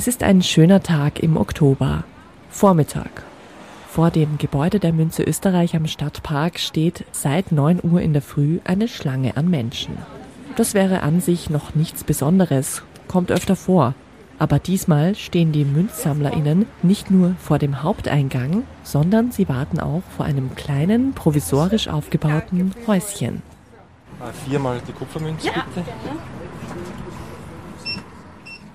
Es 0.00 0.06
ist 0.06 0.22
ein 0.22 0.40
schöner 0.40 0.82
Tag 0.82 1.18
im 1.20 1.36
Oktober. 1.36 2.04
Vormittag. 2.48 3.22
Vor 3.86 4.10
dem 4.10 4.38
Gebäude 4.38 4.80
der 4.80 4.94
Münze 4.94 5.22
Österreich 5.22 5.76
am 5.76 5.86
Stadtpark 5.86 6.58
steht 6.58 7.04
seit 7.12 7.52
9 7.52 7.80
Uhr 7.82 8.00
in 8.00 8.14
der 8.14 8.22
Früh 8.22 8.60
eine 8.64 8.88
Schlange 8.88 9.36
an 9.36 9.50
Menschen. 9.50 9.98
Das 10.56 10.72
wäre 10.72 11.02
an 11.02 11.20
sich 11.20 11.50
noch 11.50 11.74
nichts 11.74 12.02
Besonderes, 12.02 12.82
kommt 13.08 13.30
öfter 13.30 13.56
vor. 13.56 13.92
Aber 14.38 14.58
diesmal 14.58 15.16
stehen 15.16 15.52
die 15.52 15.66
MünzsammlerInnen 15.66 16.64
nicht 16.82 17.10
nur 17.10 17.34
vor 17.38 17.58
dem 17.58 17.82
Haupteingang, 17.82 18.62
sondern 18.82 19.32
sie 19.32 19.50
warten 19.50 19.80
auch 19.80 20.02
vor 20.16 20.24
einem 20.24 20.54
kleinen, 20.54 21.12
provisorisch 21.12 21.88
aufgebauten 21.88 22.72
Häuschen. 22.86 23.42
Viermal 24.46 24.80
die 24.88 24.92
Kupfermünze, 24.92 25.50
bitte. 25.74 25.86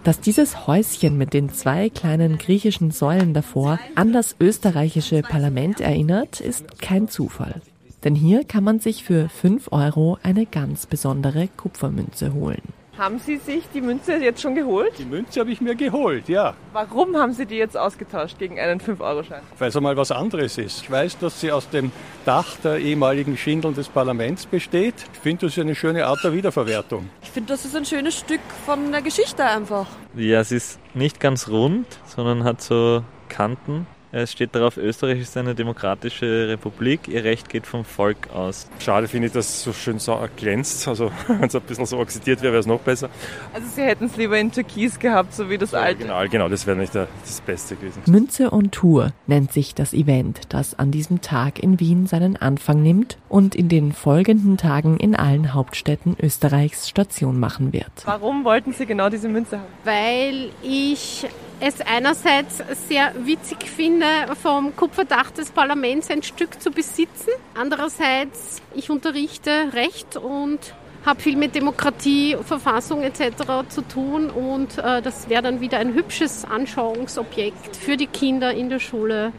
Dass 0.06 0.20
dieses 0.20 0.68
Häuschen 0.68 1.18
mit 1.18 1.34
den 1.34 1.50
zwei 1.50 1.90
kleinen 1.90 2.38
griechischen 2.38 2.92
Säulen 2.92 3.34
davor 3.34 3.80
an 3.96 4.14
das 4.14 4.36
österreichische 4.40 5.24
Parlament 5.24 5.82
erinnert, 5.82 6.42
ist 6.42 6.80
kein 6.80 7.08
Zufall. 7.08 7.60
Denn 8.04 8.14
hier 8.14 8.44
kann 8.44 8.64
man 8.64 8.80
sich 8.80 9.04
für 9.04 9.30
5 9.30 9.72
Euro 9.72 10.20
eine 10.22 10.46
ganz 10.46 10.86
besondere 10.86 11.48
Kupfermünze 11.58 12.36
holen. 12.36 12.62
Haben 12.98 13.20
Sie 13.20 13.36
sich 13.36 13.64
die 13.74 13.82
Münze 13.82 14.16
jetzt 14.16 14.42
schon 14.42 14.56
geholt? 14.56 14.94
Die 14.98 15.04
Münze 15.04 15.42
habe 15.42 15.52
ich 15.52 15.60
mir 15.60 15.76
geholt, 15.76 16.30
ja. 16.30 16.54
Warum 16.72 17.18
haben 17.18 17.34
Sie 17.34 17.46
die 17.46 17.58
jetzt 17.58 17.78
ausgetauscht 17.78 18.40
gegen 18.40 18.58
einen 18.58 18.80
5-Euro-Schein? 18.80 19.42
Weil 19.58 19.68
es 19.68 19.76
einmal 19.76 19.98
was 19.98 20.12
anderes 20.12 20.58
ist. 20.58 20.84
Ich 20.84 20.90
weiß, 20.90 21.18
dass 21.18 21.42
sie 21.42 21.52
aus 21.52 21.70
dem 21.70 21.92
Dach 22.24 22.56
der 22.64 22.78
ehemaligen 22.78 23.36
Schindeln 23.36 23.74
des 23.74 23.90
Parlaments 23.90 24.46
besteht. 24.46 24.96
Ich 25.14 25.20
finde, 25.20 25.46
das 25.46 25.58
ist 25.58 25.60
eine 25.60 25.76
schöne 25.76 26.06
Art 26.06 26.24
der 26.24 26.32
Wiederverwertung. 26.32 27.10
Ich 27.22 27.32
finde, 27.32 27.52
das 27.52 27.66
ist 27.66 27.76
ein 27.76 27.84
schönes 27.84 28.18
Stück 28.18 28.40
von 28.66 28.92
der 28.94 29.02
Geschichte 29.02 29.44
einfach. 29.44 29.88
Ja, 30.16 30.40
es 30.40 30.54
ist 30.54 30.80
nicht 30.94 31.20
ganz 31.20 31.50
rund, 31.50 31.86
sondern 32.06 32.46
hat 32.46 32.62
so 32.62 33.04
Kanten 33.28 33.88
es 34.24 34.32
steht 34.32 34.56
darauf, 34.56 34.78
Österreich 34.78 35.20
ist 35.20 35.36
eine 35.38 35.56
demokratische 35.56 36.48
Republik, 36.48 37.08
ihr 37.08 37.24
Recht 37.24 37.50
geht 37.50 37.68
vom 37.68 37.86
Volk 37.86 38.30
aus. 38.34 38.68
Schade 38.80 39.08
finde 39.08 39.28
ich, 39.28 39.34
dass 39.34 39.50
es 39.50 39.64
so 39.64 39.74
schön 39.74 40.00
so 40.00 40.18
glänzt. 40.36 40.88
Also 40.88 41.12
wenn 41.28 41.44
es 41.44 41.56
ein 41.56 41.62
bisschen 41.62 41.86
so 41.86 41.98
oxidiert 42.00 42.42
wäre, 42.42 42.54
wäre 42.54 42.60
es 42.62 42.66
noch 42.66 42.80
besser. 42.80 43.10
Also 43.54 43.68
Sie 43.76 43.82
hätten 43.82 44.06
es 44.06 44.16
lieber 44.18 44.38
in 44.40 44.52
Türkis 44.52 45.00
gehabt, 45.00 45.34
so 45.34 45.50
wie 45.50 45.58
das 45.58 45.72
Ja, 45.72 45.80
alte. 45.82 46.04
Genau, 46.04 46.24
genau, 46.30 46.50
das 46.50 46.66
wäre 46.66 46.78
nicht 46.78 46.96
das 46.96 47.42
Beste 47.46 47.76
gewesen. 47.76 48.02
Münze 48.06 48.54
on 48.54 48.72
Tour 48.72 49.12
nennt 49.28 49.52
sich 49.52 49.76
das 49.76 49.94
Event, 49.94 50.42
das 50.50 50.78
an 50.78 50.92
diesem 50.92 51.22
Tag 51.22 51.60
in 51.62 51.80
Wien 51.80 52.08
seinen 52.08 52.38
Anfang 52.38 52.82
nimmt 52.82 53.18
und 53.30 53.56
in 53.56 53.70
den 53.70 53.92
folgenden 53.92 54.58
Tagen 54.58 54.98
in 54.98 55.16
allen 55.16 55.54
Hauptstädten 55.54 56.16
Österreichs 56.22 56.88
Station 56.90 57.40
machen 57.40 57.74
wird. 57.74 57.92
Warum 58.06 58.46
wollten 58.46 58.72
Sie 58.74 58.86
genau 58.86 59.10
diese 59.10 59.28
Münze 59.30 59.58
haben? 59.58 59.66
weil 59.84 60.50
ich 60.64 61.26
es 61.60 61.82
einerseits 61.82 62.62
sehr 62.88 63.14
witzig 63.24 63.70
finde, 63.70 64.05
vom 64.42 64.76
Kupferdach 64.76 65.32
des 65.32 65.52
Parlaments 65.52 66.10
ein 66.10 66.24
Stück 66.24 66.62
zu 66.62 66.72
besitzen. 66.72 67.30
Andererseits, 67.54 68.62
ich 68.74 68.90
unterrichte 68.90 69.74
Recht 69.74 70.18
und 70.18 70.60
habe 71.06 71.22
viel 71.22 71.38
mit 71.38 71.54
Demokratie, 71.54 72.36
Verfassung 72.44 73.04
etc. 73.04 73.68
zu 73.70 73.82
tun 73.82 74.30
und 74.30 74.78
äh, 74.80 75.02
das 75.02 75.30
wäre 75.30 75.44
dann 75.44 75.62
wieder 75.62 75.78
ein 75.78 75.94
hübsches 75.94 76.46
Anschauungsobjekt 76.46 77.76
für 77.76 77.96
die 77.96 78.08
Kinder 78.08 78.54
in 78.54 78.70
der 78.70 78.80
Schule. 78.80 79.32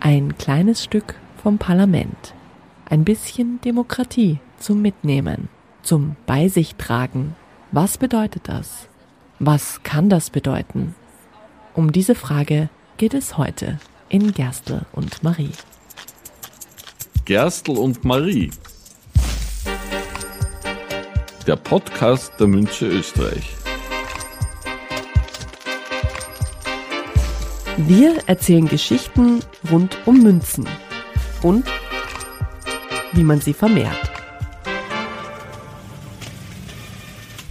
Ein 0.00 0.38
kleines 0.38 0.84
Stück 0.84 1.16
vom 1.42 1.58
Parlament. 1.58 2.34
Ein 2.88 3.04
bisschen 3.04 3.60
Demokratie 3.62 4.38
zum 4.58 4.80
Mitnehmen, 4.80 5.48
zum 5.82 6.16
Bei 6.26 6.48
sich 6.48 6.76
tragen. 6.76 7.34
Was 7.72 7.98
bedeutet 7.98 8.42
das? 8.48 8.88
Was 9.40 9.82
kann 9.82 10.08
das 10.08 10.30
bedeuten? 10.30 10.94
Um 11.74 11.92
diese 11.92 12.14
Frage 12.14 12.70
geht 12.96 13.14
es 13.14 13.36
heute 13.36 13.78
in 14.08 14.32
Gerstl 14.32 14.82
und 14.92 15.22
Marie. 15.22 15.52
Gerstl 17.24 17.72
und 17.72 18.04
Marie. 18.04 18.50
Der 21.46 21.56
Podcast 21.56 22.32
der 22.38 22.46
Münze 22.46 22.86
Österreich. 22.86 23.54
Wir 27.76 28.22
erzählen 28.26 28.68
Geschichten 28.68 29.40
rund 29.70 29.96
um 30.04 30.22
Münzen 30.22 30.68
und 31.42 31.66
wie 33.12 33.22
man 33.22 33.40
sie 33.40 33.54
vermehrt. 33.54 34.07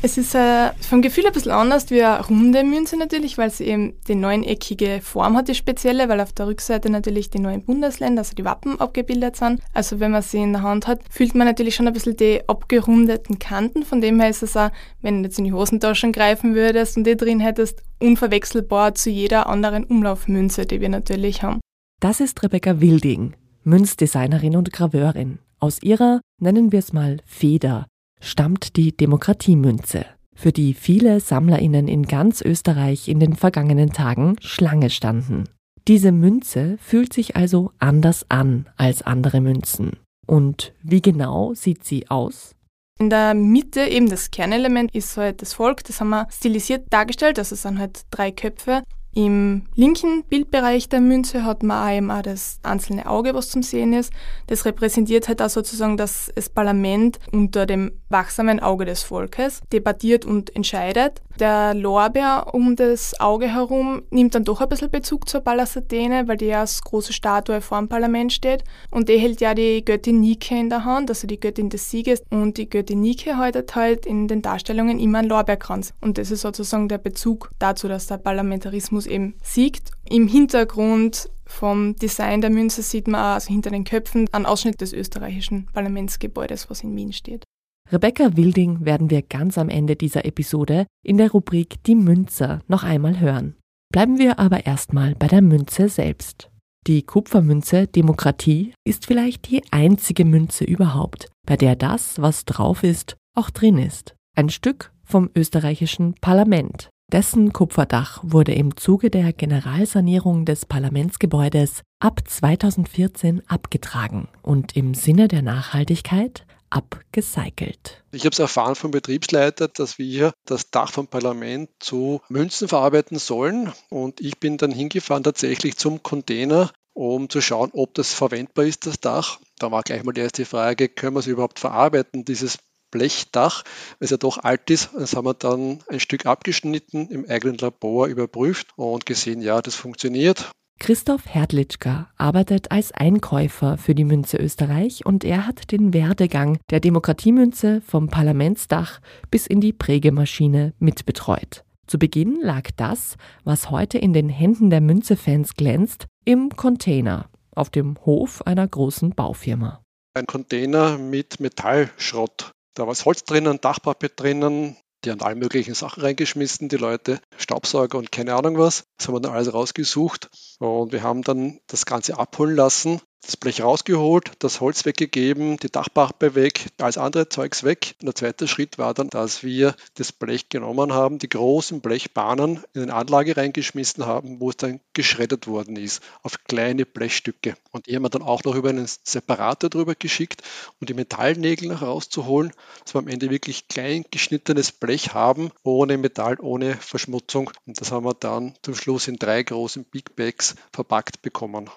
Es 0.03 0.15
ist 0.15 0.35
äh, 0.35 0.73
vom 0.79 1.01
Gefühl 1.01 1.25
ein 1.25 1.33
bisschen 1.33 1.51
anders 1.51 1.89
wie 1.89 2.03
eine 2.03 2.23
runde 2.23 2.63
Münze 2.63 2.97
natürlich, 2.97 3.39
weil 3.39 3.49
sie 3.49 3.65
eben 3.65 3.93
die 4.07 4.13
neuneckige 4.13 4.99
Form 5.01 5.35
hat, 5.35 5.47
die 5.47 5.55
spezielle, 5.55 6.07
weil 6.07 6.21
auf 6.21 6.33
der 6.33 6.45
Rückseite 6.45 6.91
natürlich 6.91 7.31
die 7.31 7.39
neuen 7.39 7.63
Bundesländer, 7.63 8.21
also 8.21 8.35
die 8.35 8.45
Wappen 8.45 8.79
abgebildet 8.79 9.35
sind. 9.37 9.59
Also 9.73 9.99
wenn 9.99 10.11
man 10.11 10.21
sie 10.21 10.37
in 10.37 10.53
der 10.53 10.61
Hand 10.61 10.85
hat, 10.85 11.01
fühlt 11.09 11.33
man 11.33 11.47
natürlich 11.47 11.73
schon 11.73 11.87
ein 11.87 11.93
bisschen 11.93 12.15
die 12.15 12.47
abgerundeten 12.47 13.39
Kanten. 13.39 13.83
Von 13.83 13.99
dem 13.99 14.19
her 14.19 14.29
ist 14.29 14.43
es 14.43 14.55
auch, 14.55 14.69
wenn 15.01 15.23
du 15.23 15.29
jetzt 15.29 15.39
in 15.39 15.45
die 15.45 15.53
Hosentaschen 15.53 16.11
greifen 16.11 16.53
würdest 16.53 16.95
und 16.95 17.05
die 17.05 17.17
drin 17.17 17.39
hättest, 17.39 17.81
unverwechselbar 17.99 18.93
zu 18.93 19.09
jeder 19.09 19.47
anderen 19.47 19.83
Umlaufmünze, 19.83 20.67
die 20.67 20.79
wir 20.79 20.89
natürlich 20.89 21.41
haben. 21.41 21.59
Das 21.99 22.19
ist 22.19 22.43
Rebecca 22.43 22.79
Wilding, 22.79 23.33
Münzdesignerin 23.63 24.57
und 24.57 24.71
Graveurin. 24.71 25.39
Aus 25.59 25.81
ihrer, 25.81 26.21
nennen 26.39 26.71
wir 26.71 26.79
es 26.79 26.93
mal 26.93 27.17
Feder, 27.25 27.87
stammt 28.19 28.75
die 28.75 28.95
Demokratiemünze, 28.95 30.05
für 30.35 30.51
die 30.51 30.73
viele 30.73 31.19
SammlerInnen 31.19 31.87
in 31.87 32.03
ganz 32.03 32.41
Österreich 32.41 33.07
in 33.07 33.19
den 33.19 33.35
vergangenen 33.35 33.91
Tagen 33.91 34.35
Schlange 34.41 34.89
standen. 34.89 35.45
Diese 35.87 36.11
Münze 36.11 36.77
fühlt 36.81 37.13
sich 37.13 37.35
also 37.35 37.71
anders 37.79 38.25
an 38.29 38.67
als 38.75 39.01
andere 39.01 39.39
Münzen. 39.39 39.97
Und 40.25 40.73
wie 40.83 41.01
genau 41.01 41.53
sieht 41.53 41.85
sie 41.85 42.09
aus? 42.09 42.55
In 42.99 43.09
der 43.09 43.33
Mitte 43.35 43.81
eben 43.81 44.09
das 44.09 44.31
Kernelement 44.31 44.93
ist 44.93 45.17
halt 45.17 45.41
das 45.41 45.53
Volk, 45.53 45.83
das 45.83 46.01
haben 46.01 46.09
wir 46.09 46.27
stilisiert 46.31 46.87
dargestellt, 46.89 47.37
also 47.37 47.53
es 47.53 47.61
sind 47.61 47.77
halt 47.77 48.01
drei 48.09 48.31
Köpfe. 48.31 48.81
Im 49.17 49.63
linken 49.73 50.23
Bildbereich 50.29 50.89
der 50.89 51.01
Münze 51.01 51.43
hat 51.43 51.63
man 51.63 51.87
auch 51.87 51.97
eben 51.97 52.11
auch 52.11 52.21
das 52.21 52.59
einzelne 52.61 53.07
Auge, 53.07 53.33
was 53.33 53.49
zum 53.49 53.63
Sehen 53.63 53.91
ist. 53.91 54.13
Das 54.45 54.63
repräsentiert 54.63 55.27
halt 55.27 55.41
auch 55.41 55.49
sozusagen, 55.49 55.97
dass 55.97 56.31
das 56.35 56.49
Parlament 56.49 57.17
unter 57.31 57.65
dem 57.65 57.93
wachsamen 58.09 58.59
Auge 58.59 58.85
des 58.85 59.01
Volkes 59.01 59.61
debattiert 59.73 60.23
und 60.23 60.55
entscheidet. 60.55 61.23
Der 61.39 61.73
Lorbeer 61.75 62.47
um 62.53 62.75
das 62.75 63.19
Auge 63.19 63.47
herum 63.47 64.01
nimmt 64.09 64.33
dann 64.33 64.43
doch 64.43 64.61
ein 64.61 64.69
bisschen 64.69 64.89
Bezug 64.89 65.29
zur 65.29 65.41
Pallas 65.41 65.77
Athene, 65.77 66.27
weil 66.27 66.37
die 66.37 66.45
ja 66.45 66.61
als 66.61 66.81
große 66.81 67.13
Statue 67.13 67.61
vor 67.61 67.77
dem 67.77 67.87
Parlament 67.87 68.33
steht. 68.33 68.63
Und 68.89 69.07
die 69.09 69.19
hält 69.19 69.41
ja 69.41 69.53
die 69.53 69.85
Göttin 69.85 70.19
Nike 70.19 70.59
in 70.59 70.69
der 70.69 70.85
Hand, 70.85 71.09
also 71.09 71.27
die 71.27 71.39
Göttin 71.39 71.69
des 71.69 71.91
Sieges. 71.91 72.23
Und 72.31 72.57
die 72.57 72.69
Göttin 72.69 73.01
Nike 73.01 73.35
haltet 73.35 73.75
halt 73.75 74.05
in 74.05 74.27
den 74.27 74.41
Darstellungen 74.41 74.99
immer 74.99 75.19
einen 75.19 75.29
Lorbeerkranz. 75.29 75.93
Und 76.01 76.17
das 76.17 76.31
ist 76.31 76.41
sozusagen 76.41 76.87
der 76.87 76.97
Bezug 76.97 77.51
dazu, 77.59 77.87
dass 77.87 78.07
der 78.07 78.17
Parlamentarismus 78.17 79.06
eben 79.07 79.35
siegt. 79.41 79.91
Im 80.09 80.27
Hintergrund 80.27 81.29
vom 81.45 81.95
Design 81.95 82.41
der 82.41 82.49
Münze 82.49 82.81
sieht 82.81 83.07
man 83.07 83.21
auch, 83.21 83.33
also 83.35 83.49
hinter 83.49 83.69
den 83.71 83.83
Köpfen, 83.83 84.27
einen 84.31 84.45
Ausschnitt 84.45 84.81
des 84.81 84.93
österreichischen 84.93 85.67
Parlamentsgebäudes, 85.73 86.69
was 86.69 86.83
in 86.83 86.95
Wien 86.95 87.13
steht. 87.13 87.43
Rebecca 87.91 88.35
Wilding 88.35 88.83
werden 88.83 89.09
wir 89.09 89.21
ganz 89.21 89.57
am 89.57 89.69
Ende 89.69 89.95
dieser 89.95 90.25
Episode 90.25 90.87
in 91.05 91.17
der 91.17 91.31
Rubrik 91.31 91.81
Die 91.85 91.95
Münzer 91.95 92.61
noch 92.67 92.83
einmal 92.83 93.19
hören. 93.19 93.55
Bleiben 93.93 94.19
wir 94.19 94.39
aber 94.39 94.65
erstmal 94.65 95.15
bei 95.15 95.27
der 95.27 95.41
Münze 95.41 95.87
selbst. 95.87 96.49
Die 96.85 97.03
Kupfermünze 97.03 97.87
Demokratie 97.87 98.73
ist 98.85 99.05
vielleicht 99.05 99.49
die 99.49 99.61
einzige 99.71 100.25
Münze 100.25 100.65
überhaupt, 100.65 101.29
bei 101.45 101.55
der 101.55 101.75
das, 101.75 102.21
was 102.21 102.43
drauf 102.45 102.83
ist, 102.83 103.15
auch 103.35 103.49
drin 103.49 103.77
ist. 103.77 104.15
Ein 104.35 104.49
Stück 104.49 104.91
vom 105.03 105.29
österreichischen 105.35 106.15
Parlament. 106.15 106.89
Dessen 107.13 107.53
Kupferdach 107.53 108.19
wurde 108.21 108.53
im 108.53 108.75
Zuge 108.75 109.09
der 109.09 109.31
Generalsanierung 109.31 110.43
des 110.43 110.65
Parlamentsgebäudes 110.65 111.83
ab 111.99 112.19
2014 112.27 113.43
abgetragen 113.47 114.27
und 114.41 114.75
im 114.75 114.93
Sinne 114.93 115.29
der 115.29 115.41
Nachhaltigkeit 115.41 116.45
abgecycelt. 116.69 118.03
Ich 118.11 118.25
habe 118.25 118.33
es 118.33 118.39
erfahren 118.39 118.75
vom 118.75 118.91
Betriebsleiter, 118.91 119.69
dass 119.69 119.97
wir 119.97 120.33
das 120.43 120.69
Dach 120.69 120.91
vom 120.91 121.07
Parlament 121.07 121.69
zu 121.79 122.19
Münzen 122.27 122.67
verarbeiten 122.67 123.19
sollen. 123.19 123.71
Und 123.87 124.19
ich 124.19 124.37
bin 124.39 124.57
dann 124.57 124.71
hingefahren 124.71 125.23
tatsächlich 125.23 125.77
zum 125.77 126.03
Container, 126.03 126.73
um 126.91 127.29
zu 127.29 127.39
schauen, 127.39 127.69
ob 127.71 127.93
das 127.93 128.11
verwendbar 128.11 128.65
ist, 128.65 128.85
das 128.85 128.99
Dach. 128.99 129.39
Da 129.59 129.71
war 129.71 129.83
gleich 129.83 130.03
mal 130.03 130.11
die 130.11 130.19
erste 130.19 130.43
Frage, 130.43 130.89
können 130.89 131.15
wir 131.15 131.21
es 131.21 131.27
überhaupt 131.27 131.59
verarbeiten, 131.59 132.25
dieses 132.25 132.57
Blechdach, 132.91 133.63
weil 133.99 134.05
es 134.05 134.09
ja 134.11 134.17
doch 134.17 134.37
alt 134.37 134.69
ist. 134.69 134.89
Das 134.97 135.15
haben 135.15 135.25
wir 135.25 135.33
dann 135.33 135.79
ein 135.87 135.99
Stück 135.99 136.25
abgeschnitten, 136.25 137.07
im 137.09 137.29
eigenen 137.29 137.57
Labor 137.57 138.07
überprüft 138.07 138.67
und 138.75 139.05
gesehen, 139.05 139.41
ja, 139.41 139.61
das 139.61 139.75
funktioniert. 139.75 140.51
Christoph 140.79 141.25
Herdlitschka 141.25 142.11
arbeitet 142.17 142.71
als 142.71 142.91
Einkäufer 142.91 143.77
für 143.77 143.95
die 143.95 144.03
Münze 144.03 144.37
Österreich 144.37 145.05
und 145.05 145.23
er 145.23 145.47
hat 145.47 145.71
den 145.71 145.93
Werdegang 145.93 146.59
der 146.69 146.79
Demokratiemünze 146.79 147.81
vom 147.81 148.09
Parlamentsdach 148.09 148.99
bis 149.31 149.47
in 149.47 149.59
die 149.59 149.73
Prägemaschine 149.73 150.73
mitbetreut. 150.77 151.63
Zu 151.87 151.97
Beginn 151.97 152.39
lag 152.41 152.69
das, 152.75 153.15
was 153.43 153.71
heute 153.71 153.97
in 153.97 154.13
den 154.13 154.29
Händen 154.29 154.69
der 154.69 154.81
Münze-Fans 154.81 155.55
glänzt, 155.55 156.05
im 156.25 156.49
Container 156.49 157.29
auf 157.55 157.69
dem 157.69 157.97
Hof 158.05 158.45
einer 158.45 158.67
großen 158.67 159.11
Baufirma. 159.11 159.81
Ein 160.13 160.27
Container 160.27 160.97
mit 160.97 161.39
Metallschrott. 161.39 162.51
Da 162.77 162.83
war 162.83 162.91
das 162.93 163.05
Holz 163.05 163.23
drinnen, 163.23 163.59
Dachpapier 163.59 164.09
drinnen, 164.09 164.77
die 165.03 165.09
haben 165.09 165.23
alle 165.23 165.33
möglichen 165.33 165.73
Sachen 165.73 166.03
reingeschmissen, 166.03 166.69
die 166.69 166.77
Leute, 166.77 167.19
Staubsauger 167.35 167.97
und 167.97 168.11
keine 168.11 168.35
Ahnung 168.35 168.59
was. 168.59 168.83
Das 168.97 169.07
haben 169.07 169.15
wir 169.15 169.19
dann 169.19 169.33
alles 169.33 169.51
rausgesucht 169.51 170.29
und 170.59 170.91
wir 170.91 171.01
haben 171.01 171.23
dann 171.23 171.59
das 171.65 171.87
Ganze 171.87 172.19
abholen 172.19 172.55
lassen 172.55 173.01
das 173.21 173.35
Blech 173.35 173.61
rausgeholt, 173.61 174.31
das 174.39 174.61
Holz 174.61 174.85
weggegeben, 174.85 175.57
die 175.57 175.71
Dachpappe 175.71 176.35
weg, 176.35 176.67
alles 176.79 176.97
andere 176.97 177.29
Zeugs 177.29 177.63
weg. 177.63 177.95
Und 177.99 178.05
der 178.05 178.15
zweite 178.15 178.47
Schritt 178.47 178.77
war 178.77 178.93
dann, 178.93 179.09
dass 179.09 179.43
wir 179.43 179.75
das 179.95 180.11
Blech 180.11 180.49
genommen 180.49 180.93
haben, 180.93 181.19
die 181.19 181.27
großen 181.27 181.81
Blechbahnen 181.81 182.63
in 182.73 182.83
eine 182.83 182.93
Anlage 182.93 183.35
reingeschmissen 183.35 184.05
haben, 184.05 184.39
wo 184.39 184.49
es 184.49 184.57
dann 184.57 184.79
geschreddert 184.93 185.47
worden 185.47 185.75
ist 185.75 186.01
auf 186.23 186.43
kleine 186.45 186.85
Blechstücke. 186.85 187.55
Und 187.71 187.87
die 187.87 187.95
haben 187.95 188.03
wir 188.03 188.09
dann 188.09 188.21
auch 188.21 188.43
noch 188.43 188.55
über 188.55 188.69
einen 188.69 188.87
Separator 188.87 189.69
drüber 189.69 189.95
geschickt, 189.95 190.41
um 190.79 190.85
die 190.85 190.93
Metallnägel 190.93 191.69
noch 191.69 191.81
rauszuholen, 191.81 192.53
dass 192.83 192.95
wir 192.95 192.99
am 192.99 193.07
Ende 193.07 193.29
wirklich 193.29 193.67
klein 193.67 194.05
geschnittenes 194.09 194.71
Blech 194.71 195.13
haben, 195.13 195.51
ohne 195.63 195.97
Metall, 195.97 196.37
ohne 196.39 196.75
Verschmutzung. 196.75 197.51
Und 197.65 197.81
das 197.81 197.91
haben 197.91 198.05
wir 198.05 198.13
dann 198.13 198.53
zum 198.61 198.75
Schluss 198.75 199.07
in 199.07 199.17
drei 199.17 199.43
großen 199.43 199.83
Big 199.83 200.15
Bags 200.15 200.55
verpackt 200.71 201.21
bekommen. 201.21 201.69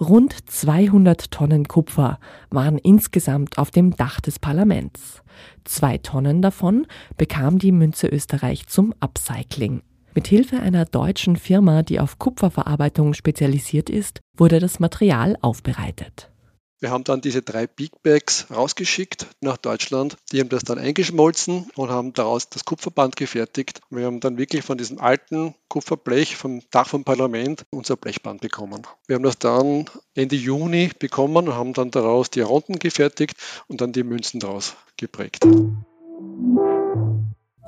Rund 0.00 0.34
200 0.48 1.30
Tonnen 1.30 1.68
Kupfer 1.68 2.18
waren 2.48 2.78
insgesamt 2.78 3.58
auf 3.58 3.70
dem 3.70 3.94
Dach 3.96 4.22
des 4.22 4.38
Parlaments. 4.38 5.22
Zwei 5.64 5.98
Tonnen 5.98 6.40
davon 6.40 6.86
bekam 7.18 7.58
die 7.58 7.70
Münze 7.70 8.06
Österreich 8.06 8.66
zum 8.66 8.94
Upcycling. 9.00 9.82
Mit 10.14 10.26
Hilfe 10.26 10.60
einer 10.60 10.86
deutschen 10.86 11.36
Firma, 11.36 11.82
die 11.82 12.00
auf 12.00 12.18
Kupferverarbeitung 12.18 13.12
spezialisiert 13.12 13.90
ist, 13.90 14.20
wurde 14.38 14.58
das 14.58 14.80
Material 14.80 15.36
aufbereitet. 15.42 16.30
Wir 16.80 16.90
haben 16.90 17.04
dann 17.04 17.20
diese 17.20 17.42
drei 17.42 17.66
Big 17.66 18.02
Bags 18.02 18.46
rausgeschickt 18.50 19.26
nach 19.42 19.58
Deutschland. 19.58 20.16
Die 20.32 20.40
haben 20.40 20.48
das 20.48 20.64
dann 20.64 20.78
eingeschmolzen 20.78 21.70
und 21.76 21.90
haben 21.90 22.14
daraus 22.14 22.48
das 22.48 22.64
Kupferband 22.64 23.16
gefertigt. 23.16 23.82
Wir 23.90 24.06
haben 24.06 24.20
dann 24.20 24.38
wirklich 24.38 24.64
von 24.64 24.78
diesem 24.78 24.98
alten 24.98 25.54
Kupferblech 25.68 26.36
vom 26.36 26.62
Dach 26.70 26.88
vom 26.88 27.04
Parlament 27.04 27.66
unser 27.68 27.96
Blechband 27.96 28.40
bekommen. 28.40 28.86
Wir 29.06 29.16
haben 29.16 29.22
das 29.22 29.38
dann 29.38 29.90
Ende 30.14 30.36
Juni 30.36 30.90
bekommen 30.98 31.48
und 31.48 31.54
haben 31.54 31.74
dann 31.74 31.90
daraus 31.90 32.30
die 32.30 32.40
Runden 32.40 32.78
gefertigt 32.78 33.36
und 33.68 33.82
dann 33.82 33.92
die 33.92 34.02
Münzen 34.02 34.40
daraus 34.40 34.74
geprägt. 34.96 35.46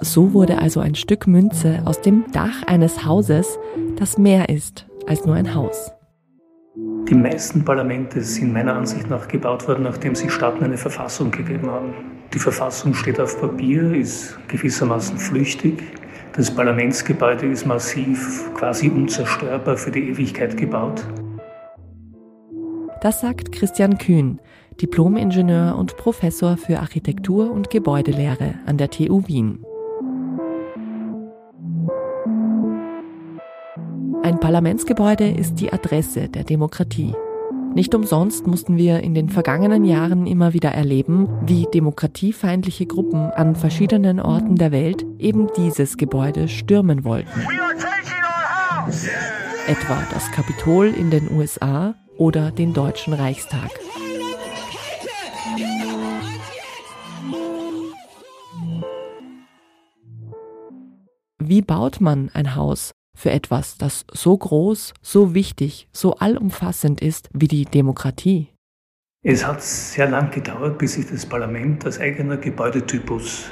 So 0.01 0.33
wurde 0.33 0.57
also 0.57 0.81
ein 0.81 0.95
Stück 0.95 1.27
Münze 1.27 1.83
aus 1.85 2.01
dem 2.01 2.33
Dach 2.33 2.63
eines 2.63 3.05
Hauses, 3.05 3.59
das 3.97 4.17
mehr 4.17 4.49
ist 4.49 4.87
als 5.07 5.27
nur 5.27 5.35
ein 5.35 5.55
Haus. 5.55 5.93
Die 6.75 7.15
meisten 7.15 7.67
Parlamente 7.67 8.23
sind 8.23 8.55
meiner 8.55 8.75
Ansicht 8.75 9.11
nach 9.11 9.29
gebaut 9.29 9.69
worden, 9.69 9.83
nachdem 9.83 10.15
sich 10.15 10.33
Staaten 10.33 10.65
eine 10.65 10.79
Verfassung 10.79 11.31
gegeben 11.31 11.71
haben. 11.71 11.93
Die 12.33 12.39
Verfassung 12.39 12.95
steht 12.95 13.21
auf 13.21 13.39
Papier, 13.39 13.93
ist 13.93 14.39
gewissermaßen 14.49 15.19
flüchtig. 15.19 15.83
Das 16.35 16.51
Parlamentsgebäude 16.51 17.47
ist 17.47 17.67
massiv, 17.67 18.51
quasi 18.55 18.89
unzerstörbar 18.89 19.77
für 19.77 19.91
die 19.91 20.09
Ewigkeit 20.09 20.57
gebaut. 20.57 21.07
Das 23.03 23.21
sagt 23.21 23.53
Christian 23.53 23.99
Kühn, 23.99 24.41
Diplomingenieur 24.81 25.77
und 25.77 25.99
Professor 25.99 26.57
für 26.57 26.81
Architektur 26.81 27.53
und 27.53 27.69
Gebäudelehre 27.69 28.55
an 28.65 28.79
der 28.79 28.89
TU 28.89 29.23
Wien. 29.27 29.63
Ein 34.23 34.39
Parlamentsgebäude 34.39 35.29
ist 35.29 35.57
die 35.57 35.73
Adresse 35.73 36.29
der 36.29 36.45
Demokratie. 36.45 37.13
Nicht 37.75 37.93
umsonst 37.93 38.47
mussten 38.47 38.77
wir 38.77 39.01
in 39.01 39.15
den 39.15 39.29
vergangenen 39.29 39.85
Jahren 39.85 40.29
immer 40.29 40.53
wieder 40.53 40.71
erleben, 40.71 41.29
wie 41.45 41.67
demokratiefeindliche 41.75 42.87
Gruppen 42.87 43.33
an 43.33 43.57
verschiedenen 43.57 44.21
Orten 44.21 44.55
der 44.55 44.71
Welt 44.71 45.05
eben 45.19 45.49
dieses 45.57 45.97
Gebäude 45.97 46.47
stürmen 46.47 47.05
wollten. 47.05 47.41
Etwa 49.67 50.07
das 50.13 50.31
Kapitol 50.31 50.87
in 50.87 51.11
den 51.11 51.29
USA 51.37 51.97
oder 52.17 52.53
den 52.53 52.75
Deutschen 52.75 53.15
Reichstag. 53.15 53.71
Wie 61.41 61.63
baut 61.63 62.01
man 62.01 62.31
ein 62.35 62.55
Haus, 62.55 62.93
für 63.15 63.31
etwas, 63.31 63.79
das 63.79 64.05
so 64.13 64.37
groß, 64.37 64.95
so 65.03 65.35
wichtig, 65.35 65.89
so 65.93 66.15
allumfassend 66.17 67.01
ist 67.01 67.29
wie 67.33 67.49
die 67.49 67.65
Demokratie? 67.65 68.49
Es 69.25 69.47
hat 69.47 69.63
sehr 69.63 70.09
lang 70.11 70.31
gedauert, 70.31 70.79
bis 70.79 70.95
sich 70.95 71.07
das 71.07 71.25
Parlament 71.25 71.85
als 71.85 72.01
eigener 72.01 72.37
Gebäudetypus 72.37 73.51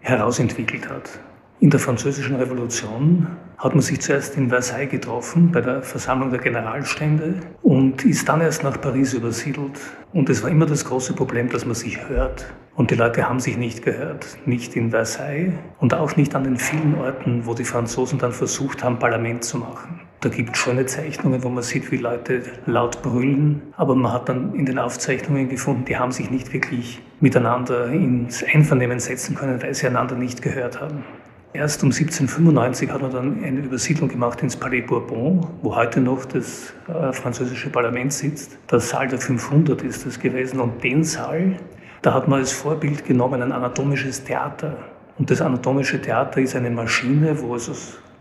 herausentwickelt 0.00 0.88
hat. 0.88 1.20
In 1.60 1.68
der 1.68 1.78
Französischen 1.78 2.36
Revolution 2.36 3.26
hat 3.58 3.74
man 3.74 3.82
sich 3.82 4.00
zuerst 4.00 4.34
in 4.38 4.48
Versailles 4.48 4.90
getroffen 4.90 5.52
bei 5.52 5.60
der 5.60 5.82
Versammlung 5.82 6.30
der 6.30 6.40
Generalstände 6.40 7.34
und 7.62 8.02
ist 8.06 8.26
dann 8.26 8.40
erst 8.40 8.64
nach 8.64 8.80
Paris 8.80 9.12
übersiedelt. 9.12 9.78
Und 10.14 10.30
es 10.30 10.42
war 10.42 10.48
immer 10.48 10.64
das 10.64 10.86
große 10.86 11.12
Problem, 11.12 11.50
dass 11.50 11.66
man 11.66 11.74
sich 11.74 12.08
hört. 12.08 12.46
Und 12.80 12.90
die 12.90 12.94
Leute 12.94 13.28
haben 13.28 13.40
sich 13.40 13.58
nicht 13.58 13.82
gehört, 13.82 14.38
nicht 14.46 14.74
in 14.74 14.88
Versailles 14.88 15.52
und 15.80 15.92
auch 15.92 16.16
nicht 16.16 16.34
an 16.34 16.44
den 16.44 16.56
vielen 16.56 16.94
Orten, 16.94 17.44
wo 17.44 17.52
die 17.52 17.66
Franzosen 17.66 18.18
dann 18.18 18.32
versucht 18.32 18.82
haben, 18.82 18.98
Parlament 18.98 19.44
zu 19.44 19.58
machen. 19.58 20.00
Da 20.22 20.30
gibt 20.30 20.56
es 20.56 20.62
schöne 20.62 20.86
Zeichnungen, 20.86 21.44
wo 21.44 21.50
man 21.50 21.62
sieht, 21.62 21.92
wie 21.92 21.98
Leute 21.98 22.40
laut 22.64 23.02
brüllen, 23.02 23.60
aber 23.76 23.94
man 23.94 24.10
hat 24.14 24.30
dann 24.30 24.54
in 24.54 24.64
den 24.64 24.78
Aufzeichnungen 24.78 25.50
gefunden, 25.50 25.84
die 25.84 25.98
haben 25.98 26.10
sich 26.10 26.30
nicht 26.30 26.54
wirklich 26.54 27.02
miteinander 27.20 27.88
ins 27.88 28.42
Einvernehmen 28.42 28.98
setzen 28.98 29.34
können, 29.34 29.62
weil 29.62 29.74
sie 29.74 29.86
einander 29.86 30.14
nicht 30.14 30.40
gehört 30.40 30.80
haben. 30.80 31.04
Erst 31.52 31.82
um 31.82 31.90
1795 31.90 32.90
hat 32.90 33.02
man 33.02 33.12
dann 33.12 33.44
eine 33.44 33.60
Übersiedlung 33.60 34.08
gemacht 34.08 34.42
ins 34.42 34.56
Palais 34.56 34.80
Bourbon, 34.80 35.46
wo 35.60 35.76
heute 35.76 36.00
noch 36.00 36.24
das 36.24 36.72
äh, 36.88 37.12
französische 37.12 37.68
Parlament 37.68 38.14
sitzt. 38.14 38.56
Der 38.70 38.80
Saal 38.80 39.08
der 39.08 39.18
500 39.18 39.82
ist 39.82 40.06
das 40.06 40.18
gewesen 40.18 40.60
und 40.60 40.82
den 40.82 41.04
Saal, 41.04 41.56
da 42.02 42.14
hat 42.14 42.28
man 42.28 42.40
als 42.40 42.52
Vorbild 42.52 43.04
genommen 43.04 43.42
ein 43.42 43.52
anatomisches 43.52 44.24
Theater. 44.24 44.78
Und 45.18 45.30
das 45.30 45.42
anatomische 45.42 46.00
Theater 46.00 46.40
ist 46.40 46.56
eine 46.56 46.70
Maschine, 46.70 47.40
wo 47.42 47.52
also 47.52 47.72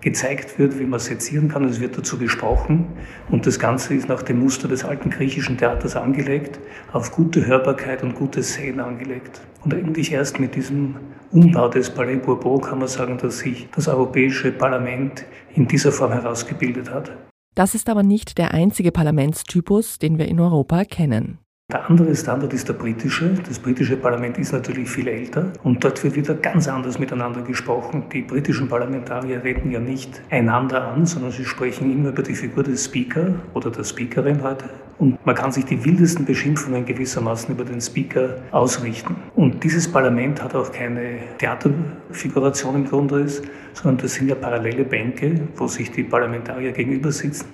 gezeigt 0.02 0.60
wird, 0.60 0.80
wie 0.80 0.86
man 0.86 1.00
sezieren 1.00 1.50
kann. 1.50 1.64
Es 1.66 1.80
wird 1.80 1.98
dazu 1.98 2.18
gesprochen 2.18 2.88
und 3.30 3.46
das 3.46 3.60
Ganze 3.60 3.94
ist 3.94 4.08
nach 4.08 4.22
dem 4.22 4.40
Muster 4.40 4.68
des 4.68 4.84
alten 4.84 5.10
griechischen 5.10 5.58
Theaters 5.58 5.96
angelegt, 5.96 6.60
auf 6.94 7.12
gute 7.12 7.46
Hörbarkeit 7.46 8.04
und 8.04 8.16
gutes 8.16 8.54
Sehen 8.54 8.80
angelegt. 8.80 9.42
Und 9.64 9.74
eigentlich 9.74 10.12
erst 10.12 10.40
mit 10.40 10.56
diesem 10.56 10.96
Umbau 11.32 11.68
des 11.68 11.90
Palais 11.90 12.18
Bourbon 12.18 12.62
kann 12.62 12.80
man 12.80 12.88
sagen, 12.88 13.18
dass 13.18 13.40
sich 13.40 13.68
das 13.76 13.88
Europäische 13.88 14.52
Parlament 14.52 15.26
in 15.54 15.68
dieser 15.68 15.92
Form 15.92 16.12
herausgebildet 16.12 16.90
hat. 16.90 17.12
Das 17.56 17.76
ist 17.76 17.90
aber 17.90 18.04
nicht 18.04 18.38
der 18.38 18.54
einzige 18.54 18.92
Parlamentstypus, 18.92 20.00
den 20.00 20.18
wir 20.18 20.28
in 20.28 20.40
Europa 20.40 20.86
kennen. 20.86 21.40
Der 21.72 21.88
andere 21.88 22.16
Standard 22.16 22.52
ist 22.52 22.68
der 22.68 22.74
britische. 22.74 23.30
Das 23.48 23.60
britische 23.60 23.96
Parlament 23.96 24.40
ist 24.40 24.54
natürlich 24.54 24.90
viel 24.90 25.08
älter 25.08 25.54
und 25.62 25.84
dort 25.84 26.04
wird 26.04 26.16
wieder 26.16 26.34
ganz 26.34 26.68
anders 26.68 26.98
miteinander 26.98 27.44
gesprochen. 27.44 28.06
Die 28.12 28.24
britischen 28.24 28.68
Parlamentarier 28.68 29.44
reden 29.44 29.70
ja 29.70 29.80
nicht 29.80 30.20
einander 30.32 30.88
an, 30.88 31.06
sondern 31.06 31.32
sie 31.32 31.46
sprechen 31.46 31.92
immer 31.92 32.10
über 32.10 32.24
die 32.24 32.34
Figur 32.34 32.64
des 32.64 32.86
Speaker 32.86 33.36
oder 33.54 33.70
der 33.70 33.84
Speakerin 33.84 34.42
heute. 34.42 34.66
Und 34.98 35.24
man 35.28 35.36
kann 35.36 35.52
sich 35.52 35.64
die 35.66 35.86
wildesten 35.86 36.26
Beschimpfungen 36.26 36.88
gewissermaßen 36.88 37.54
über 37.54 37.66
den 37.66 37.82
Speaker 37.82 38.38
ausrichten. 38.50 39.16
Und 39.36 39.64
dieses 39.64 39.88
Parlament 39.88 40.42
hat 40.42 40.56
auch 40.56 40.72
keine 40.72 41.20
Theaterfiguration 41.38 42.78
im 42.78 42.86
Grunde, 42.90 43.28
sondern 43.74 43.98
das 44.02 44.16
sind 44.16 44.28
ja 44.28 44.34
parallele 44.34 44.86
Bänke, 44.86 45.40
wo 45.56 45.68
sich 45.68 45.92
die 45.92 46.02
Parlamentarier 46.02 46.72
gegenüber 46.72 47.12
sitzen. 47.12 47.46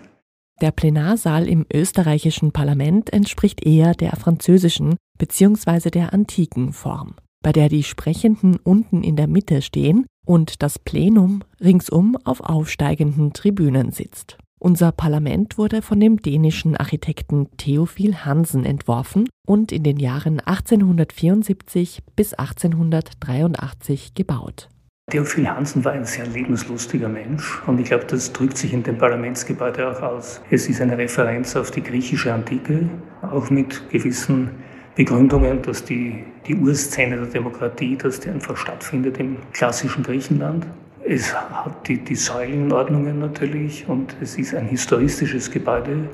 Der 0.62 0.72
Plenarsaal 0.72 1.50
im 1.50 1.66
österreichischen 1.74 2.54
Parlament 2.54 3.12
entspricht 3.12 3.66
eher 3.66 3.94
der 3.94 4.16
französischen 4.16 4.96
bzw. 5.18 5.90
der 5.90 6.14
antiken 6.14 6.72
Form, 6.72 7.16
bei 7.44 7.52
der 7.52 7.68
die 7.68 7.84
Sprechenden 7.84 8.56
unten 8.64 9.04
in 9.04 9.18
der 9.18 9.28
Mitte 9.28 9.62
stehen 9.62 10.06
und 10.26 10.64
das 10.64 10.80
Plenum 10.80 11.44
ringsum 11.60 12.18
auf 12.24 12.40
aufsteigenden 12.40 13.34
Tribünen 13.34 13.92
sitzt. 13.92 14.38
Unser 14.58 14.94
Parlament 14.94 15.58
wurde 15.58 15.82
von 15.82 16.00
dem 16.00 16.22
dänischen 16.22 16.78
Architekten 16.78 17.50
Theophil 17.58 18.24
Hansen 18.24 18.66
entworfen 18.66 19.28
und 19.46 19.74
in 19.74 19.84
den 19.84 19.98
Jahren 19.98 20.40
1874 20.40 22.02
bis 22.16 22.34
1883 22.34 24.16
gebaut. 24.16 24.70
Theophil 25.12 25.48
Hansen 25.48 25.86
war 25.86 25.92
ein 25.92 26.04
sehr 26.04 26.26
lebenslustiger 26.26 27.08
Mensch 27.08 27.62
und 27.68 27.80
ich 27.80 27.90
glaube, 27.90 28.06
das 28.06 28.34
drückt 28.34 28.58
sich 28.58 28.74
in 28.74 28.82
dem 28.82 28.98
Parlamentsgebäude 28.98 29.88
auch 29.88 30.02
aus. 30.02 30.42
Es 30.50 30.68
ist 30.68 30.82
eine 30.82 30.98
Referenz 30.98 31.56
auf 31.56 31.70
die 31.70 31.84
griechische 31.84 32.34
Antike, 32.34 32.90
auch 33.22 33.52
mit 33.52 33.88
gewissen 33.92 34.50
Begründungen, 34.96 35.62
dass 35.62 35.84
die, 35.84 36.24
die 36.48 36.56
Urszene 36.56 37.18
der 37.18 37.28
Demokratie, 37.28 37.96
dass 37.96 38.20
die 38.20 38.32
einfach 38.32 38.58
stattfindet 38.58 39.20
im 39.20 39.38
klassischen 39.54 40.02
Griechenland. 40.02 40.66
Es 41.04 41.36
hat 41.36 41.88
die, 41.88 42.04
die 42.04 42.16
Säulenordnungen 42.16 43.20
natürlich 43.20 43.88
und 43.88 44.16
es 44.22 44.40
ist 44.40 44.56
ein 44.56 44.66
historistisches 44.66 45.52
Gebäude, 45.52 46.10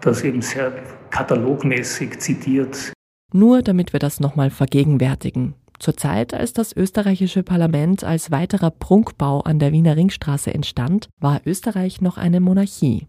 das 0.00 0.24
eben 0.24 0.40
sehr 0.40 0.72
katalogmäßig 1.10 2.18
zitiert. 2.18 2.94
Nur 3.34 3.60
damit 3.60 3.92
wir 3.92 4.00
das 4.00 4.20
nochmal 4.20 4.48
vergegenwärtigen. 4.48 5.54
Zur 5.82 5.96
Zeit, 5.96 6.32
als 6.32 6.52
das 6.52 6.76
österreichische 6.76 7.42
Parlament 7.42 8.04
als 8.04 8.30
weiterer 8.30 8.70
Prunkbau 8.70 9.40
an 9.40 9.58
der 9.58 9.72
Wiener 9.72 9.96
Ringstraße 9.96 10.54
entstand, 10.54 11.08
war 11.18 11.40
Österreich 11.44 12.00
noch 12.00 12.18
eine 12.18 12.38
Monarchie. 12.38 13.08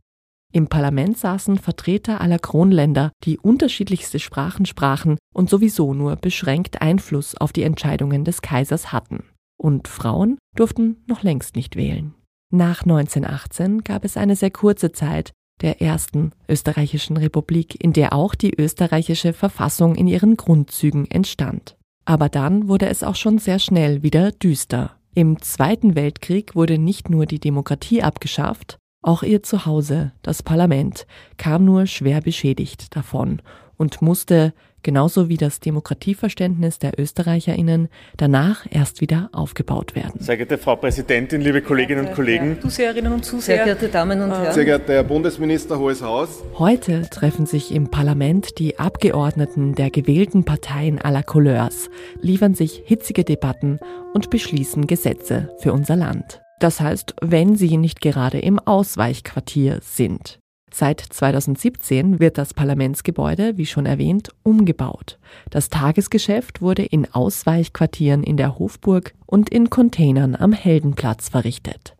Im 0.51 0.65
Parlament 0.69 1.15
saßen 1.19 1.59
Vertreter 1.59 2.19
aller 2.19 2.39
Kronländer, 2.39 3.11
die 3.25 3.37
unterschiedlichste 3.37 4.17
Sprachen 4.17 4.65
sprachen 4.65 5.19
und 5.35 5.51
sowieso 5.51 5.93
nur 5.93 6.15
beschränkt 6.15 6.81
Einfluss 6.81 7.37
auf 7.37 7.53
die 7.53 7.61
Entscheidungen 7.61 8.25
des 8.25 8.41
Kaisers 8.41 8.91
hatten. 8.91 9.23
Und 9.55 9.87
Frauen 9.87 10.39
durften 10.55 11.03
noch 11.05 11.21
längst 11.21 11.55
nicht 11.55 11.75
wählen. 11.75 12.15
Nach 12.51 12.81
1918 12.81 13.83
gab 13.83 14.03
es 14.03 14.17
eine 14.17 14.35
sehr 14.35 14.49
kurze 14.49 14.91
Zeit 14.91 15.31
der 15.61 15.79
ersten 15.79 16.31
österreichischen 16.49 17.17
Republik, 17.17 17.83
in 17.83 17.93
der 17.93 18.13
auch 18.13 18.33
die 18.33 18.59
österreichische 18.59 19.33
Verfassung 19.33 19.93
in 19.93 20.07
ihren 20.07 20.37
Grundzügen 20.37 21.05
entstand. 21.11 21.77
Aber 22.05 22.29
dann 22.29 22.67
wurde 22.67 22.87
es 22.87 23.03
auch 23.03 23.15
schon 23.15 23.37
sehr 23.37 23.59
schnell 23.59 24.03
wieder 24.03 24.31
düster. 24.31 24.91
Im 25.15 25.41
Zweiten 25.41 25.95
Weltkrieg 25.95 26.55
wurde 26.55 26.77
nicht 26.77 27.09
nur 27.09 27.25
die 27.25 27.39
Demokratie 27.39 28.01
abgeschafft, 28.01 28.77
auch 29.03 29.21
ihr 29.21 29.43
Zuhause, 29.43 30.13
das 30.21 30.43
Parlament, 30.43 31.05
kam 31.37 31.65
nur 31.65 31.87
schwer 31.87 32.21
beschädigt 32.21 32.95
davon 32.95 33.41
und 33.77 34.01
musste, 34.01 34.53
genauso 34.83 35.29
wie 35.29 35.37
das 35.37 35.59
Demokratieverständnis 35.59 36.79
der 36.79 36.99
Österreicherinnen, 36.99 37.87
danach 38.17 38.65
erst 38.69 39.01
wieder 39.01 39.29
aufgebaut 39.31 39.95
werden. 39.95 40.19
Sehr 40.19 40.37
geehrte 40.37 40.57
Frau 40.57 40.75
Präsidentin, 40.75 41.41
liebe 41.41 41.61
Kolleginnen 41.61 42.07
und 42.07 42.13
Kollegen, 42.13 42.57
Zuseherinnen 42.61 43.13
und 43.13 43.25
Zuseher, 43.25 43.55
sehr 43.55 43.63
geehrte 43.65 43.87
Damen 43.89 44.21
und 44.21 44.31
Herren, 44.31 44.53
sehr 44.53 44.65
geehrter 44.65 44.93
Herr 44.93 45.03
Bundesminister, 45.03 45.79
Hohes 45.79 46.01
Haus. 46.01 46.43
Heute 46.57 47.09
treffen 47.09 47.45
sich 47.45 47.73
im 47.73 47.89
Parlament 47.89 48.59
die 48.59 48.79
Abgeordneten 48.79 49.75
der 49.75 49.89
gewählten 49.89 50.43
Parteien 50.43 50.99
aller 50.99 51.23
Couleurs, 51.23 51.89
liefern 52.21 52.53
sich 52.53 52.83
hitzige 52.85 53.23
Debatten 53.23 53.79
und 54.13 54.29
beschließen 54.29 54.87
Gesetze 54.87 55.49
für 55.59 55.73
unser 55.73 55.95
Land. 55.95 56.41
Das 56.59 56.79
heißt, 56.79 57.15
wenn 57.21 57.55
sie 57.55 57.77
nicht 57.77 57.99
gerade 57.99 58.39
im 58.39 58.59
Ausweichquartier 58.59 59.79
sind. 59.81 60.39
Seit 60.75 61.01
2017 61.01 62.19
wird 62.19 62.39
das 62.39 62.55
Parlamentsgebäude, 62.55 63.57
wie 63.57 63.67
schon 63.67 63.85
erwähnt, 63.85 64.29
umgebaut. 64.41 65.19
Das 65.51 65.69
Tagesgeschäft 65.69 66.63
wurde 66.63 66.83
in 66.83 67.13
Ausweichquartieren 67.13 68.23
in 68.23 68.37
der 68.37 68.57
Hofburg 68.57 69.13
und 69.27 69.51
in 69.51 69.69
Containern 69.69 70.35
am 70.35 70.51
Heldenplatz 70.51 71.29
verrichtet. 71.29 71.95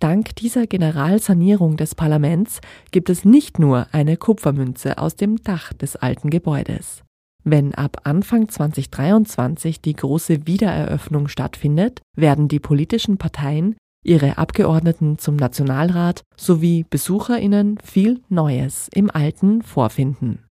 Dank 0.00 0.34
dieser 0.36 0.66
Generalsanierung 0.66 1.76
des 1.76 1.94
Parlaments 1.94 2.62
gibt 2.92 3.10
es 3.10 3.26
nicht 3.26 3.58
nur 3.58 3.88
eine 3.92 4.16
Kupfermünze 4.16 4.96
aus 4.96 5.16
dem 5.16 5.42
Dach 5.42 5.74
des 5.74 5.94
alten 5.94 6.30
Gebäudes. 6.30 7.02
Wenn 7.44 7.74
ab 7.74 7.98
Anfang 8.04 8.48
2023 8.48 9.82
die 9.82 9.92
große 9.92 10.46
Wiedereröffnung 10.46 11.28
stattfindet, 11.28 12.00
werden 12.16 12.48
die 12.48 12.58
politischen 12.58 13.18
Parteien 13.18 13.76
ihre 14.04 14.38
Abgeordneten 14.38 15.18
zum 15.18 15.36
Nationalrat 15.36 16.22
sowie 16.36 16.84
Besucherinnen 16.88 17.78
viel 17.82 18.20
Neues 18.28 18.88
im 18.92 19.10
Alten 19.10 19.62
vorfinden. 19.62 20.44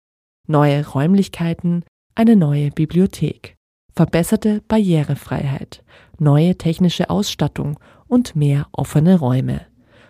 Neue 0.47 0.85
Räumlichkeiten, 0.85 1.85
eine 2.15 2.35
neue 2.35 2.71
Bibliothek, 2.71 3.55
verbesserte 3.95 4.61
Barrierefreiheit, 4.67 5.83
neue 6.19 6.57
technische 6.57 7.09
Ausstattung 7.09 7.79
und 8.07 8.35
mehr 8.35 8.67
offene 8.71 9.17
Räume. 9.17 9.61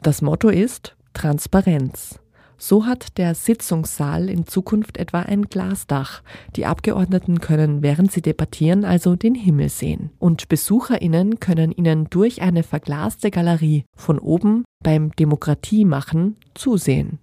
Das 0.02 0.22
Motto 0.22 0.50
ist 0.50 0.96
Transparenz. 1.14 2.23
So 2.58 2.86
hat 2.86 3.18
der 3.18 3.36
Sitzungssaal 3.36 4.30
in 4.30 4.46
Zukunft 4.46 4.98
etwa 4.98 5.22
ein 5.22 5.44
Glasdach. 5.44 6.22
Die 6.56 6.66
Abgeordneten 6.66 7.40
können, 7.40 7.82
während 7.82 8.12
sie 8.12 8.22
debattieren, 8.22 8.86
also 8.86 9.16
den 9.16 9.36
Himmel 9.36 9.70
sehen. 9.70 10.12
Und 10.20 10.48
Besucherinnen 10.50 11.40
können 11.40 11.72
ihnen 11.72 12.08
durch 12.10 12.42
eine 12.42 12.64
verglaste 12.64 13.32
Galerie 13.32 13.86
von 13.96 14.20
oben 14.20 14.64
beim 14.84 15.12
Demokratiemachen 15.12 16.38
zusehen. 16.54 17.20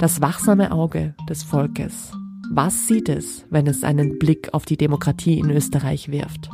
Das 0.00 0.22
wachsame 0.22 0.72
Auge 0.72 1.14
des 1.28 1.42
Volkes. 1.42 2.12
Was 2.50 2.88
sieht 2.88 3.08
es, 3.08 3.44
wenn 3.50 3.66
es 3.66 3.84
einen 3.84 4.18
Blick 4.18 4.54
auf 4.54 4.64
die 4.64 4.76
Demokratie 4.76 5.38
in 5.38 5.50
Österreich 5.50 6.10
wirft? 6.10 6.50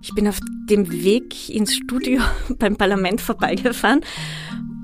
Ich 0.00 0.14
bin 0.14 0.28
auf 0.28 0.38
dem 0.68 0.90
Weg 0.90 1.48
ins 1.48 1.74
Studio 1.74 2.20
beim 2.58 2.76
Parlament 2.76 3.20
vorbeigefahren 3.20 4.00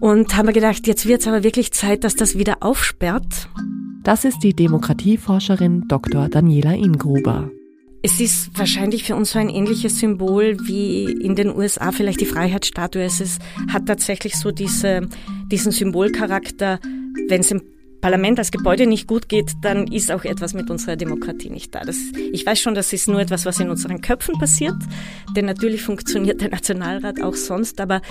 und 0.01 0.37
habe 0.37 0.49
mir 0.49 0.53
gedacht, 0.53 0.87
jetzt 0.87 1.07
wird 1.07 1.21
es 1.21 1.29
aber 1.29 1.45
wirklich 1.45 1.73
Zeit, 1.73 2.05
dass 2.05 2.17
das 2.17 2.37
wieder 2.37 2.59
aufsperrt. 2.61 3.49
Das 4.03 4.25
ist 4.25 4.41
die 4.41 4.55
Demokratieforscherin 4.55 5.89
Dr. 5.89 6.29
Daniela 6.29 6.75
Ingruber. 6.75 7.51
Es 8.03 8.21
ist 8.21 8.51
wahrscheinlich 8.59 9.05
für 9.05 9.17
uns 9.17 9.31
so 9.31 9.39
ein 9.39 9.49
ähnliches 9.49 9.99
Symbol 9.99 10.59
wie 10.67 11.05
in 11.05 11.37
den 11.37 11.57
USA 11.57 11.91
vielleicht 11.91 12.21
die 12.21 12.27
Freiheitsstatue. 12.27 13.03
Es 13.03 13.23
ist, 13.23 13.41
hat 13.73 13.87
tatsächlich 13.87 14.37
so 14.37 14.51
diese, 14.51 15.09
diesen 15.51 15.73
Symbolcharakter, 15.73 16.81
wenn 17.29 17.41
es 17.41 17.51
im 17.51 17.63
Parlament 18.05 18.39
als 18.39 18.51
Gebäude 18.51 18.87
nicht 18.87 19.09
gut 19.09 19.31
geht, 19.31 19.53
dann 19.63 19.87
ist 19.87 20.13
auch 20.13 20.25
etwas 20.25 20.53
mit 20.53 20.69
unserer 20.69 20.95
Demokratie 20.95 21.49
nicht 21.49 21.75
da. 21.75 21.81
Das, 21.81 21.97
ich 22.35 22.45
weiß 22.45 22.61
schon, 22.61 22.75
das 22.75 22.93
ist 22.93 23.09
nur 23.09 23.19
etwas, 23.19 23.47
was 23.47 23.59
in 23.61 23.71
unseren 23.71 24.03
Köpfen 24.03 24.39
passiert, 24.39 24.75
denn 25.35 25.47
natürlich 25.47 25.81
funktioniert 25.81 26.43
der 26.43 26.51
Nationalrat 26.51 27.23
auch 27.23 27.33
sonst, 27.33 27.81
aber 27.81 28.03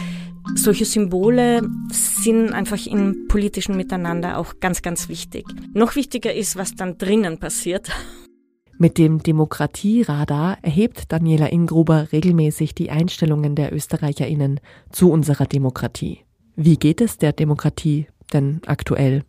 solche 0.55 0.85
Symbole 0.85 1.61
sind 1.91 2.53
einfach 2.53 2.83
im 2.87 3.27
politischen 3.27 3.77
Miteinander 3.77 4.39
auch 4.39 4.55
ganz, 4.59 4.81
ganz 4.81 5.09
wichtig. 5.09 5.45
Noch 5.75 5.95
wichtiger 5.95 6.33
ist, 6.33 6.55
was 6.55 6.73
dann 6.73 6.97
drinnen 6.97 7.37
passiert. 7.37 7.91
Mit 8.79 8.97
dem 8.97 9.21
Demokratieradar 9.21 10.57
erhebt 10.63 11.11
Daniela 11.11 11.51
Ingruber 11.51 12.11
regelmäßig 12.11 12.73
die 12.73 12.89
Einstellungen 12.89 13.53
der 13.53 13.71
ÖsterreicherInnen 13.71 14.59
zu 14.91 15.11
unserer 15.11 15.45
Demokratie. 15.45 16.21
Wie 16.55 16.77
geht 16.77 16.99
es 16.99 17.19
der 17.19 17.31
Demokratie 17.31 18.07
denn 18.33 18.59
aktuell? 18.65 19.23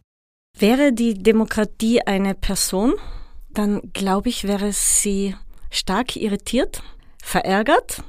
Wäre 0.57 0.93
die 0.93 1.15
Demokratie 1.15 2.01
eine 2.03 2.35
Person, 2.35 2.95
dann 3.51 3.81
glaube 3.93 4.29
ich, 4.29 4.45
wäre 4.45 4.73
sie 4.73 5.35
stark 5.71 6.17
irritiert, 6.17 6.83
verärgert, 7.23 8.03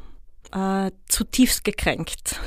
äh, 0.53 0.91
zutiefst 1.07 1.63
gekränkt. 1.63 2.39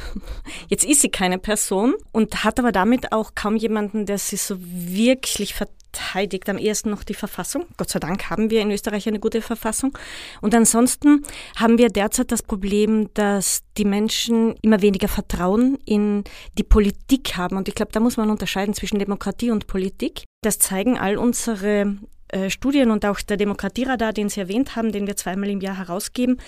Jetzt 0.68 0.84
ist 0.84 1.00
sie 1.00 1.10
keine 1.10 1.38
Person 1.38 1.94
und 2.12 2.44
hat 2.44 2.58
aber 2.58 2.72
damit 2.72 3.12
auch 3.12 3.34
kaum 3.34 3.56
jemanden, 3.56 4.06
der 4.06 4.18
sie 4.18 4.36
so 4.36 4.56
wirklich 4.60 5.54
vertritt 5.54 5.77
verteidigt 5.92 6.48
am 6.48 6.58
ehesten 6.58 6.90
noch 6.90 7.02
die 7.02 7.14
Verfassung. 7.14 7.66
Gott 7.76 7.90
sei 7.90 7.98
Dank 7.98 8.30
haben 8.30 8.50
wir 8.50 8.60
in 8.60 8.70
Österreich 8.70 9.06
eine 9.08 9.20
gute 9.20 9.42
Verfassung. 9.42 9.96
Und 10.40 10.54
ansonsten 10.54 11.22
haben 11.56 11.78
wir 11.78 11.88
derzeit 11.88 12.32
das 12.32 12.42
Problem, 12.42 13.12
dass 13.14 13.60
die 13.76 13.84
Menschen 13.84 14.54
immer 14.62 14.82
weniger 14.82 15.08
Vertrauen 15.08 15.78
in 15.84 16.24
die 16.56 16.62
Politik 16.62 17.36
haben. 17.36 17.56
Und 17.56 17.68
ich 17.68 17.74
glaube, 17.74 17.92
da 17.92 18.00
muss 18.00 18.16
man 18.16 18.30
unterscheiden 18.30 18.74
zwischen 18.74 18.98
Demokratie 18.98 19.50
und 19.50 19.66
Politik. 19.66 20.24
Das 20.42 20.58
zeigen 20.58 20.98
all 20.98 21.16
unsere 21.16 21.96
äh, 22.28 22.50
Studien 22.50 22.90
und 22.90 23.04
auch 23.04 23.20
der 23.20 23.36
Demokratieradar, 23.36 24.12
den 24.12 24.28
Sie 24.28 24.40
erwähnt 24.40 24.76
haben, 24.76 24.92
den 24.92 25.06
wir 25.06 25.16
zweimal 25.16 25.48
im 25.48 25.60
Jahr 25.60 25.78
herausgeben. 25.78 26.38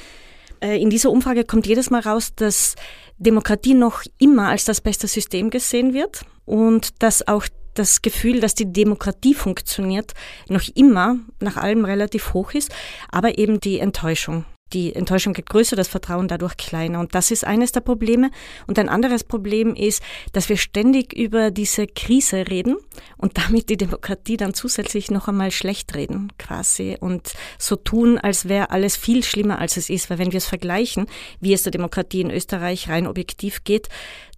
Äh, 0.61 0.81
in 0.81 0.91
dieser 0.91 1.11
Umfrage 1.11 1.45
kommt 1.45 1.67
jedes 1.67 1.91
Mal 1.91 2.01
raus, 2.01 2.35
dass 2.35 2.77
Demokratie 3.19 3.75
noch 3.75 4.03
immer 4.19 4.49
als 4.49 4.65
das 4.65 4.81
beste 4.81 5.07
System 5.07 5.51
gesehen 5.51 5.93
wird 5.93 6.23
und 6.45 7.03
dass 7.03 7.27
auch 7.27 7.47
das 7.75 8.03
Gefühl, 8.03 8.41
dass 8.41 8.55
die 8.55 8.73
Demokratie 8.73 9.35
funktioniert, 9.35 10.12
noch 10.49 10.62
immer 10.75 11.17
nach 11.41 11.57
allem 11.57 11.85
relativ 11.85 12.35
hoch 12.35 12.53
ist, 12.53 12.71
aber 13.11 13.39
eben 13.39 13.61
die 13.61 13.79
Enttäuschung. 13.79 14.45
Die 14.73 14.95
Enttäuschung 14.95 15.33
geht 15.33 15.50
größer, 15.50 15.75
das 15.75 15.89
Vertrauen 15.89 16.29
dadurch 16.29 16.57
kleiner. 16.57 17.00
Und 17.00 17.15
das 17.15 17.33
ist 17.33 17.45
eines 17.45 17.73
der 17.73 17.81
Probleme. 17.81 18.31
Und 18.69 18.79
ein 18.79 18.89
anderes 18.89 19.25
Problem 19.25 19.75
ist, 19.75 20.00
dass 20.33 20.49
wir 20.49 20.57
ständig 20.57 21.12
über 21.12 21.50
diese 21.50 21.89
Krise 21.89 22.49
reden 22.49 22.77
und 23.17 23.37
damit 23.37 23.69
die 23.69 23.77
Demokratie 23.77 24.37
dann 24.37 24.55
zusätzlich 24.55 25.11
noch 25.11 25.27
einmal 25.27 25.50
schlecht 25.50 25.97
reden, 25.97 26.33
quasi. 26.39 26.97
Und 27.00 27.33
so 27.59 27.75
tun, 27.75 28.17
als 28.19 28.49
wäre 28.49 28.71
alles 28.71 28.97
viel 28.97 29.25
schlimmer, 29.25 29.59
als 29.59 29.77
es 29.77 29.91
ist. 29.91 30.09
Weil 30.09 30.19
wenn 30.19 30.33
wir 30.33 30.39
es 30.39 30.47
vergleichen, 30.47 31.07
wie 31.41 31.53
es 31.53 31.65
der 31.65 31.73
Demokratie 31.73 32.21
in 32.21 32.31
Österreich 32.31 32.89
rein 32.89 33.09
objektiv 33.09 33.65
geht, 33.65 33.89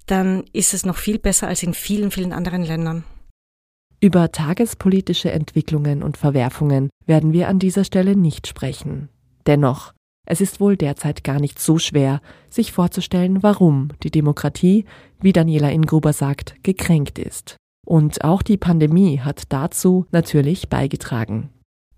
dann 0.06 0.44
ist 0.52 0.72
es 0.72 0.86
noch 0.86 0.96
viel 0.96 1.18
besser 1.18 1.48
als 1.48 1.62
in 1.62 1.74
vielen, 1.74 2.10
vielen 2.10 2.32
anderen 2.32 2.64
Ländern. 2.64 3.04
Über 4.02 4.32
tagespolitische 4.32 5.30
Entwicklungen 5.30 6.02
und 6.02 6.16
Verwerfungen 6.16 6.90
werden 7.06 7.32
wir 7.32 7.46
an 7.46 7.60
dieser 7.60 7.84
Stelle 7.84 8.16
nicht 8.16 8.48
sprechen. 8.48 9.08
Dennoch, 9.46 9.92
es 10.26 10.40
ist 10.40 10.58
wohl 10.58 10.76
derzeit 10.76 11.22
gar 11.22 11.38
nicht 11.38 11.60
so 11.60 11.78
schwer, 11.78 12.20
sich 12.50 12.72
vorzustellen, 12.72 13.44
warum 13.44 13.90
die 14.02 14.10
Demokratie, 14.10 14.86
wie 15.20 15.32
Daniela 15.32 15.70
Ingruber 15.70 16.12
sagt, 16.12 16.56
gekränkt 16.64 17.20
ist. 17.20 17.56
Und 17.86 18.24
auch 18.24 18.42
die 18.42 18.56
Pandemie 18.56 19.20
hat 19.20 19.44
dazu 19.50 20.06
natürlich 20.10 20.68
beigetragen. 20.68 21.50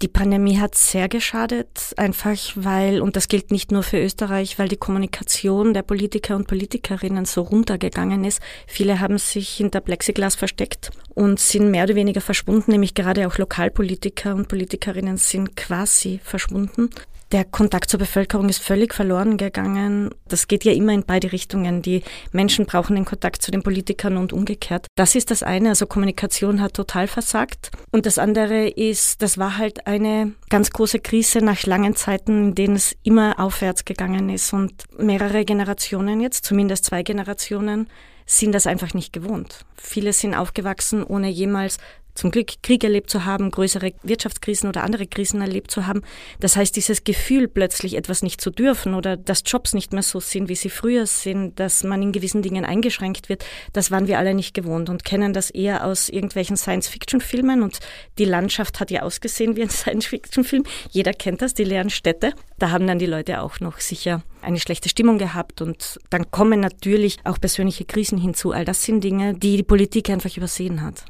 Die 0.02 0.08
Pandemie 0.08 0.58
hat 0.58 0.74
sehr 0.74 1.08
geschadet, 1.08 1.94
einfach 1.96 2.36
weil, 2.56 3.00
und 3.00 3.16
das 3.16 3.28
gilt 3.28 3.50
nicht 3.50 3.70
nur 3.70 3.82
für 3.82 3.98
Österreich, 4.02 4.58
weil 4.58 4.68
die 4.68 4.76
Kommunikation 4.76 5.72
der 5.72 5.82
Politiker 5.82 6.34
und 6.36 6.48
Politikerinnen 6.48 7.24
so 7.24 7.42
runtergegangen 7.42 8.24
ist. 8.24 8.40
Viele 8.66 9.00
haben 9.00 9.18
sich 9.18 9.48
hinter 9.50 9.80
Plexiglas 9.80 10.34
versteckt 10.34 10.90
und 11.14 11.38
sind 11.38 11.70
mehr 11.70 11.84
oder 11.84 11.94
weniger 11.94 12.20
verschwunden, 12.20 12.72
nämlich 12.72 12.94
gerade 12.94 13.26
auch 13.26 13.38
Lokalpolitiker 13.38 14.34
und 14.34 14.48
Politikerinnen 14.48 15.16
sind 15.16 15.56
quasi 15.56 16.20
verschwunden. 16.22 16.90
Der 17.34 17.44
Kontakt 17.44 17.90
zur 17.90 17.98
Bevölkerung 17.98 18.48
ist 18.48 18.62
völlig 18.62 18.94
verloren 18.94 19.36
gegangen. 19.36 20.14
Das 20.28 20.46
geht 20.46 20.62
ja 20.62 20.70
immer 20.70 20.92
in 20.92 21.02
beide 21.02 21.32
Richtungen. 21.32 21.82
Die 21.82 22.04
Menschen 22.30 22.64
brauchen 22.64 22.94
den 22.94 23.04
Kontakt 23.04 23.42
zu 23.42 23.50
den 23.50 23.64
Politikern 23.64 24.18
und 24.18 24.32
umgekehrt. 24.32 24.86
Das 24.94 25.16
ist 25.16 25.32
das 25.32 25.42
eine. 25.42 25.70
Also 25.70 25.86
Kommunikation 25.86 26.60
hat 26.60 26.74
total 26.74 27.08
versagt. 27.08 27.72
Und 27.90 28.06
das 28.06 28.20
andere 28.20 28.68
ist, 28.68 29.20
das 29.20 29.36
war 29.36 29.58
halt 29.58 29.88
eine 29.88 30.34
ganz 30.48 30.70
große 30.70 31.00
Krise 31.00 31.40
nach 31.40 31.66
langen 31.66 31.96
Zeiten, 31.96 32.50
in 32.50 32.54
denen 32.54 32.76
es 32.76 32.94
immer 33.02 33.40
aufwärts 33.40 33.84
gegangen 33.84 34.28
ist 34.28 34.52
und 34.52 34.84
mehrere 34.96 35.44
Generationen 35.44 36.20
jetzt, 36.20 36.44
zumindest 36.44 36.84
zwei 36.84 37.02
Generationen, 37.02 37.88
sind 38.26 38.52
das 38.52 38.68
einfach 38.68 38.94
nicht 38.94 39.12
gewohnt. 39.12 39.64
Viele 39.76 40.12
sind 40.12 40.36
aufgewachsen, 40.36 41.02
ohne 41.02 41.30
jemals 41.30 41.78
zum 42.14 42.30
Glück 42.30 42.62
Krieg 42.62 42.84
erlebt 42.84 43.10
zu 43.10 43.24
haben, 43.24 43.50
größere 43.50 43.92
Wirtschaftskrisen 44.02 44.68
oder 44.68 44.84
andere 44.84 45.06
Krisen 45.06 45.40
erlebt 45.40 45.70
zu 45.70 45.86
haben. 45.86 46.02
Das 46.40 46.56
heißt, 46.56 46.74
dieses 46.76 47.04
Gefühl, 47.04 47.48
plötzlich 47.48 47.94
etwas 47.96 48.22
nicht 48.22 48.40
zu 48.40 48.50
dürfen 48.50 48.94
oder 48.94 49.16
dass 49.16 49.42
Jobs 49.44 49.74
nicht 49.74 49.92
mehr 49.92 50.02
so 50.02 50.20
sind, 50.20 50.48
wie 50.48 50.54
sie 50.54 50.70
früher 50.70 51.06
sind, 51.06 51.58
dass 51.58 51.84
man 51.84 52.02
in 52.02 52.12
gewissen 52.12 52.42
Dingen 52.42 52.64
eingeschränkt 52.64 53.28
wird, 53.28 53.44
das 53.72 53.90
waren 53.90 54.06
wir 54.06 54.18
alle 54.18 54.34
nicht 54.34 54.54
gewohnt 54.54 54.88
und 54.88 55.04
kennen 55.04 55.32
das 55.32 55.50
eher 55.50 55.84
aus 55.84 56.08
irgendwelchen 56.08 56.56
Science-Fiction-Filmen 56.56 57.62
und 57.62 57.80
die 58.18 58.24
Landschaft 58.24 58.80
hat 58.80 58.90
ja 58.90 59.02
ausgesehen 59.02 59.56
wie 59.56 59.62
ein 59.62 59.70
Science-Fiction-Film. 59.70 60.64
Jeder 60.90 61.12
kennt 61.12 61.42
das, 61.42 61.54
die 61.54 61.64
leeren 61.64 61.90
Städte. 61.90 62.32
Da 62.58 62.70
haben 62.70 62.86
dann 62.86 62.98
die 62.98 63.06
Leute 63.06 63.40
auch 63.40 63.60
noch 63.60 63.80
sicher 63.80 64.22
eine 64.40 64.60
schlechte 64.60 64.88
Stimmung 64.88 65.18
gehabt 65.18 65.62
und 65.62 65.98
dann 66.10 66.30
kommen 66.30 66.60
natürlich 66.60 67.18
auch 67.24 67.40
persönliche 67.40 67.84
Krisen 67.84 68.18
hinzu. 68.18 68.52
All 68.52 68.64
das 68.64 68.82
sind 68.82 69.02
Dinge, 69.02 69.34
die 69.34 69.56
die 69.56 69.62
Politik 69.62 70.10
einfach 70.10 70.36
übersehen 70.36 70.82
hat. 70.82 71.04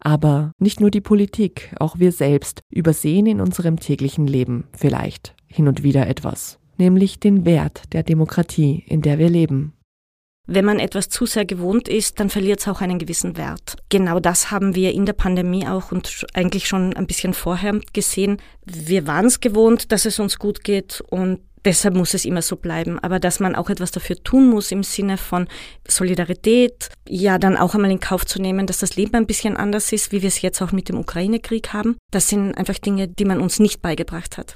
Aber 0.00 0.52
nicht 0.58 0.80
nur 0.80 0.90
die 0.90 1.00
Politik, 1.00 1.74
auch 1.78 1.98
wir 1.98 2.12
selbst 2.12 2.62
übersehen 2.70 3.26
in 3.26 3.40
unserem 3.40 3.78
täglichen 3.78 4.26
Leben 4.26 4.64
vielleicht 4.72 5.34
hin 5.46 5.68
und 5.68 5.82
wieder 5.82 6.06
etwas, 6.06 6.58
nämlich 6.76 7.20
den 7.20 7.44
Wert 7.44 7.92
der 7.92 8.02
Demokratie, 8.02 8.84
in 8.86 9.02
der 9.02 9.18
wir 9.18 9.28
leben. 9.28 9.72
Wenn 10.50 10.64
man 10.64 10.78
etwas 10.78 11.10
zu 11.10 11.26
sehr 11.26 11.44
gewohnt 11.44 11.88
ist, 11.88 12.20
dann 12.20 12.30
verliert 12.30 12.60
es 12.60 12.68
auch 12.68 12.80
einen 12.80 12.98
gewissen 12.98 13.36
Wert. 13.36 13.76
Genau 13.90 14.18
das 14.18 14.50
haben 14.50 14.74
wir 14.74 14.94
in 14.94 15.04
der 15.04 15.12
Pandemie 15.12 15.68
auch 15.68 15.92
und 15.92 16.24
eigentlich 16.32 16.66
schon 16.66 16.96
ein 16.96 17.06
bisschen 17.06 17.34
vorher 17.34 17.78
gesehen. 17.92 18.38
Wir 18.64 19.06
waren 19.06 19.26
es 19.26 19.40
gewohnt, 19.40 19.92
dass 19.92 20.06
es 20.06 20.18
uns 20.18 20.38
gut 20.38 20.64
geht 20.64 21.02
und 21.10 21.40
deshalb 21.66 21.94
muss 21.94 22.14
es 22.14 22.24
immer 22.24 22.40
so 22.40 22.56
bleiben. 22.56 22.98
Aber 22.98 23.20
dass 23.20 23.40
man 23.40 23.54
auch 23.56 23.68
etwas 23.68 23.90
dafür 23.90 24.16
tun 24.16 24.48
muss 24.48 24.72
im 24.72 24.84
Sinne 24.84 25.18
von 25.18 25.48
Solidarität, 25.86 26.88
ja, 27.06 27.36
dann 27.36 27.58
auch 27.58 27.74
einmal 27.74 27.90
in 27.90 28.00
Kauf 28.00 28.24
zu 28.24 28.40
nehmen, 28.40 28.66
dass 28.66 28.78
das 28.78 28.96
Leben 28.96 29.16
ein 29.16 29.26
bisschen 29.26 29.54
anders 29.54 29.92
ist, 29.92 30.12
wie 30.12 30.22
wir 30.22 30.28
es 30.28 30.40
jetzt 30.40 30.62
auch 30.62 30.72
mit 30.72 30.88
dem 30.88 30.96
Ukraine-Krieg 30.98 31.74
haben. 31.74 31.98
Das 32.10 32.30
sind 32.30 32.56
einfach 32.56 32.78
Dinge, 32.78 33.06
die 33.06 33.26
man 33.26 33.40
uns 33.40 33.58
nicht 33.58 33.82
beigebracht 33.82 34.38
hat. 34.38 34.54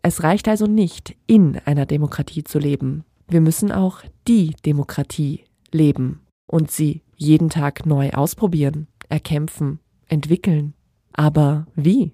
Es 0.00 0.22
reicht 0.22 0.46
also 0.46 0.68
nicht, 0.68 1.16
in 1.26 1.60
einer 1.64 1.86
Demokratie 1.86 2.44
zu 2.44 2.60
leben. 2.60 3.04
Wir 3.28 3.40
müssen 3.40 3.72
auch 3.72 4.02
die 4.28 4.54
Demokratie 4.64 5.44
leben 5.72 6.20
und 6.46 6.70
sie 6.70 7.02
jeden 7.16 7.50
Tag 7.50 7.86
neu 7.86 8.10
ausprobieren, 8.10 8.86
erkämpfen, 9.08 9.80
entwickeln. 10.08 10.74
Aber 11.12 11.66
wie? 11.74 12.12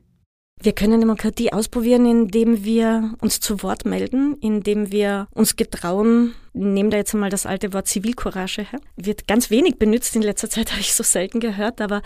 Wir 0.62 0.73
können 0.73 1.00
Demokratie 1.00 1.55
ausprobieren, 1.55 2.05
indem 2.05 2.64
wir 2.64 3.14
uns 3.23 3.40
zu 3.40 3.62
Wort 3.62 3.87
melden, 3.87 4.37
indem 4.43 4.93
wir 4.93 5.26
uns 5.33 5.57
getrauen, 5.57 6.35
nehmen 6.52 6.90
da 6.90 6.99
jetzt 6.99 7.14
einmal 7.14 7.31
das 7.31 7.46
alte 7.46 7.73
Wort 7.73 7.88
Zivilcourage 7.88 8.62
her. 8.70 8.81
Wird 8.96 9.27
ganz 9.27 9.49
wenig 9.49 9.79
benutzt, 9.79 10.14
in 10.16 10.23
letzter 10.23 10.51
Zeit 10.51 10.70
habe 10.73 10.81
ich 10.81 10.92
so 10.92 11.03
selten 11.03 11.40
gehört, 11.40 11.81
aber 11.81 12.03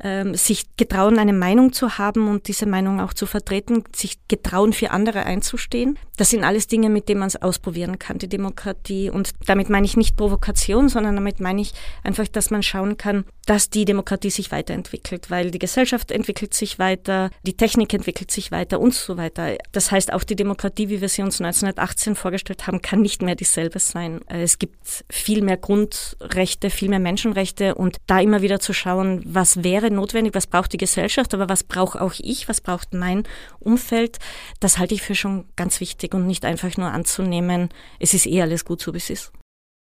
ähm, 0.00 0.34
sich 0.34 0.76
getrauen, 0.76 1.18
eine 1.18 1.32
Meinung 1.32 1.72
zu 1.72 1.98
haben 1.98 2.28
und 2.28 2.48
diese 2.48 2.66
Meinung 2.66 3.00
auch 3.00 3.14
zu 3.14 3.26
vertreten, 3.26 3.84
sich 3.94 4.18
getrauen, 4.28 4.72
für 4.72 4.90
andere 4.90 5.24
einzustehen. 5.24 5.98
Das 6.16 6.30
sind 6.30 6.44
alles 6.44 6.66
Dinge, 6.66 6.90
mit 6.90 7.08
denen 7.08 7.20
man 7.20 7.28
es 7.28 7.40
ausprobieren 7.40 7.98
kann, 7.98 8.18
die 8.18 8.28
Demokratie. 8.28 9.10
Und 9.10 9.30
damit 9.46 9.68
meine 9.68 9.86
ich 9.86 9.96
nicht 9.96 10.16
Provokation, 10.16 10.88
sondern 10.88 11.14
damit 11.14 11.40
meine 11.40 11.60
ich 11.60 11.72
einfach, 12.02 12.28
dass 12.28 12.50
man 12.50 12.62
schauen 12.62 12.96
kann, 12.96 13.24
dass 13.46 13.70
die 13.70 13.84
Demokratie 13.84 14.30
sich 14.30 14.52
weiterentwickelt, 14.52 15.30
weil 15.30 15.50
die 15.50 15.58
Gesellschaft 15.58 16.10
entwickelt 16.10 16.54
sich 16.54 16.78
weiter, 16.78 17.30
die 17.42 17.56
Technik 17.56 17.92
entwickelt 17.92 18.30
sich 18.30 18.50
weiter 18.50 18.80
und 18.80 18.94
so 18.94 19.16
weiter. 19.16 19.56
Das 19.72 19.90
heißt, 19.90 20.12
auch 20.12 20.24
die 20.24 20.36
Demokratie, 20.36 20.88
wie 20.88 21.00
wir 21.00 21.08
sie 21.08 21.22
uns 21.22 21.40
1918 21.40 22.14
vorgestellt 22.14 22.66
haben, 22.66 22.80
kann 22.80 23.02
nicht 23.02 23.22
mehr 23.22 23.34
dieselbe 23.34 23.78
sein. 23.78 24.20
Es 24.28 24.58
gibt 24.58 25.04
viel 25.10 25.42
mehr 25.42 25.56
Grundrechte, 25.56 26.70
viel 26.70 26.88
mehr 26.88 27.00
Menschenrechte 27.00 27.74
und 27.74 27.98
da 28.06 28.20
immer 28.20 28.42
wieder 28.42 28.60
zu 28.60 28.72
schauen, 28.72 29.22
was 29.26 29.62
wäre 29.62 29.83
notwendig, 29.92 30.34
was 30.34 30.46
braucht 30.46 30.72
die 30.72 30.78
Gesellschaft, 30.78 31.34
aber 31.34 31.48
was 31.48 31.64
brauche 31.64 32.00
auch 32.00 32.14
ich, 32.18 32.48
was 32.48 32.60
braucht 32.60 32.94
mein 32.94 33.24
Umfeld, 33.60 34.18
das 34.60 34.78
halte 34.78 34.94
ich 34.94 35.02
für 35.02 35.14
schon 35.14 35.46
ganz 35.56 35.80
wichtig 35.80 36.14
und 36.14 36.26
nicht 36.26 36.44
einfach 36.44 36.76
nur 36.76 36.90
anzunehmen, 36.90 37.68
es 37.98 38.14
ist 38.14 38.26
eh 38.26 38.42
alles 38.42 38.64
gut 38.64 38.80
so, 38.80 38.92
wie 38.92 38.98
es 38.98 39.10
ist. 39.10 39.32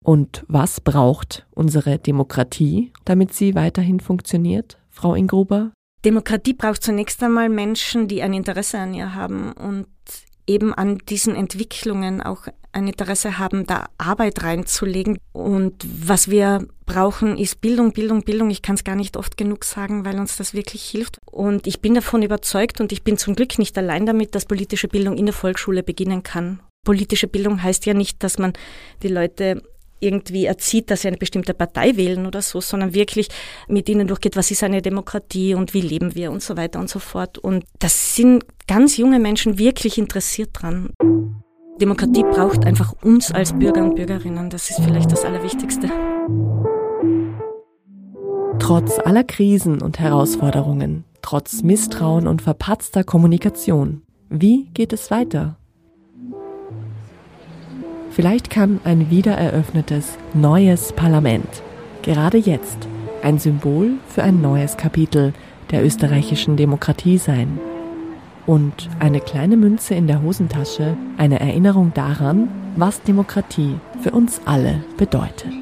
Und 0.04 0.44
was 0.46 0.80
braucht 0.80 1.46
unsere 1.50 1.98
Demokratie, 1.98 2.92
damit 3.04 3.34
sie 3.34 3.54
weiterhin 3.54 3.98
funktioniert, 4.00 4.78
Frau 4.90 5.14
Ingruber? 5.14 5.72
Demokratie 6.04 6.54
braucht 6.54 6.82
zunächst 6.82 7.20
einmal 7.22 7.48
Menschen, 7.48 8.06
die 8.06 8.22
ein 8.22 8.32
Interesse 8.32 8.78
an 8.78 8.94
ihr 8.94 9.14
haben 9.14 9.52
und 9.52 9.88
eben 10.46 10.72
an 10.72 10.98
diesen 11.08 11.34
Entwicklungen 11.34 12.22
auch 12.22 12.46
ein 12.76 12.86
Interesse 12.86 13.38
haben, 13.38 13.66
da 13.66 13.86
Arbeit 13.98 14.42
reinzulegen. 14.42 15.18
Und 15.32 15.84
was 15.84 16.30
wir 16.30 16.66
brauchen, 16.84 17.38
ist 17.38 17.60
Bildung, 17.60 17.92
Bildung, 17.92 18.22
Bildung. 18.22 18.50
Ich 18.50 18.62
kann 18.62 18.76
es 18.76 18.84
gar 18.84 18.94
nicht 18.94 19.16
oft 19.16 19.36
genug 19.36 19.64
sagen, 19.64 20.04
weil 20.04 20.20
uns 20.20 20.36
das 20.36 20.54
wirklich 20.54 20.82
hilft. 20.84 21.18
Und 21.24 21.66
ich 21.66 21.80
bin 21.80 21.94
davon 21.94 22.22
überzeugt 22.22 22.80
und 22.80 22.92
ich 22.92 23.02
bin 23.02 23.18
zum 23.18 23.34
Glück 23.34 23.58
nicht 23.58 23.76
allein 23.78 24.06
damit, 24.06 24.34
dass 24.34 24.44
politische 24.44 24.88
Bildung 24.88 25.16
in 25.16 25.26
der 25.26 25.32
Volksschule 25.32 25.82
beginnen 25.82 26.22
kann. 26.22 26.60
Politische 26.84 27.26
Bildung 27.26 27.62
heißt 27.62 27.86
ja 27.86 27.94
nicht, 27.94 28.22
dass 28.22 28.38
man 28.38 28.52
die 29.02 29.08
Leute 29.08 29.62
irgendwie 29.98 30.44
erzieht, 30.44 30.90
dass 30.90 31.02
sie 31.02 31.08
eine 31.08 31.16
bestimmte 31.16 31.54
Partei 31.54 31.96
wählen 31.96 32.26
oder 32.26 32.42
so, 32.42 32.60
sondern 32.60 32.92
wirklich 32.92 33.28
mit 33.66 33.88
ihnen 33.88 34.06
durchgeht, 34.06 34.36
was 34.36 34.50
ist 34.50 34.62
eine 34.62 34.82
Demokratie 34.82 35.54
und 35.54 35.72
wie 35.72 35.80
leben 35.80 36.14
wir 36.14 36.30
und 36.30 36.42
so 36.42 36.58
weiter 36.58 36.78
und 36.78 36.90
so 36.90 36.98
fort. 36.98 37.38
Und 37.38 37.64
das 37.78 38.14
sind 38.14 38.44
ganz 38.68 38.98
junge 38.98 39.18
Menschen 39.18 39.58
wirklich 39.58 39.96
interessiert 39.96 40.50
dran. 40.52 40.90
Demokratie 41.80 42.22
braucht 42.22 42.64
einfach 42.64 42.94
uns 43.02 43.30
als 43.32 43.52
Bürger 43.52 43.84
und 43.84 43.96
Bürgerinnen. 43.96 44.50
Das 44.50 44.70
ist 44.70 44.80
vielleicht 44.80 45.12
das 45.12 45.24
Allerwichtigste. 45.24 45.88
Trotz 48.58 48.98
aller 48.98 49.24
Krisen 49.24 49.82
und 49.82 49.98
Herausforderungen, 49.98 51.04
trotz 51.22 51.62
Misstrauen 51.62 52.26
und 52.26 52.42
verpatzter 52.42 53.04
Kommunikation, 53.04 54.02
wie 54.28 54.70
geht 54.74 54.92
es 54.92 55.10
weiter? 55.10 55.56
Vielleicht 58.10 58.48
kann 58.50 58.80
ein 58.84 59.10
wiedereröffnetes 59.10 60.16
neues 60.34 60.92
Parlament 60.94 61.62
gerade 62.06 62.38
jetzt 62.38 62.78
ein 63.22 63.40
Symbol 63.40 63.94
für 64.08 64.22
ein 64.22 64.40
neues 64.40 64.76
Kapitel 64.76 65.32
der 65.72 65.84
österreichischen 65.84 66.56
Demokratie 66.56 67.18
sein. 67.18 67.58
Und 68.46 68.88
eine 69.00 69.20
kleine 69.20 69.56
Münze 69.56 69.94
in 69.94 70.06
der 70.06 70.22
Hosentasche 70.22 70.96
eine 71.16 71.40
Erinnerung 71.40 71.92
daran, 71.94 72.48
was 72.76 73.02
Demokratie 73.02 73.74
für 74.02 74.12
uns 74.12 74.40
alle 74.44 74.84
bedeutet. 74.96 75.52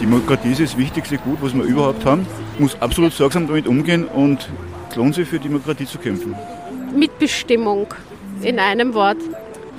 Demokratie 0.00 0.52
ist 0.52 0.60
das 0.60 0.76
wichtigste 0.76 1.18
Gut, 1.18 1.38
was 1.40 1.54
wir 1.54 1.64
überhaupt 1.64 2.04
haben. 2.04 2.26
Muss 2.58 2.80
absolut 2.80 3.12
sorgsam 3.12 3.46
damit 3.46 3.66
umgehen 3.66 4.04
und 4.04 4.48
es 4.88 4.96
lohnt 4.96 5.14
sich 5.14 5.28
für 5.28 5.38
Demokratie 5.38 5.86
zu 5.86 5.98
kämpfen. 5.98 6.34
Mitbestimmung 6.96 7.86
in 8.42 8.58
einem 8.58 8.94
Wort. 8.94 9.18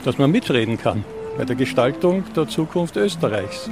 Dass 0.04 0.18
man 0.18 0.32
mitreden 0.32 0.78
kann 0.78 1.06
bei 1.38 1.46
der 1.46 1.56
Gestaltung 1.56 2.24
der 2.36 2.48
Zukunft 2.48 2.96
Österreichs. 2.96 3.70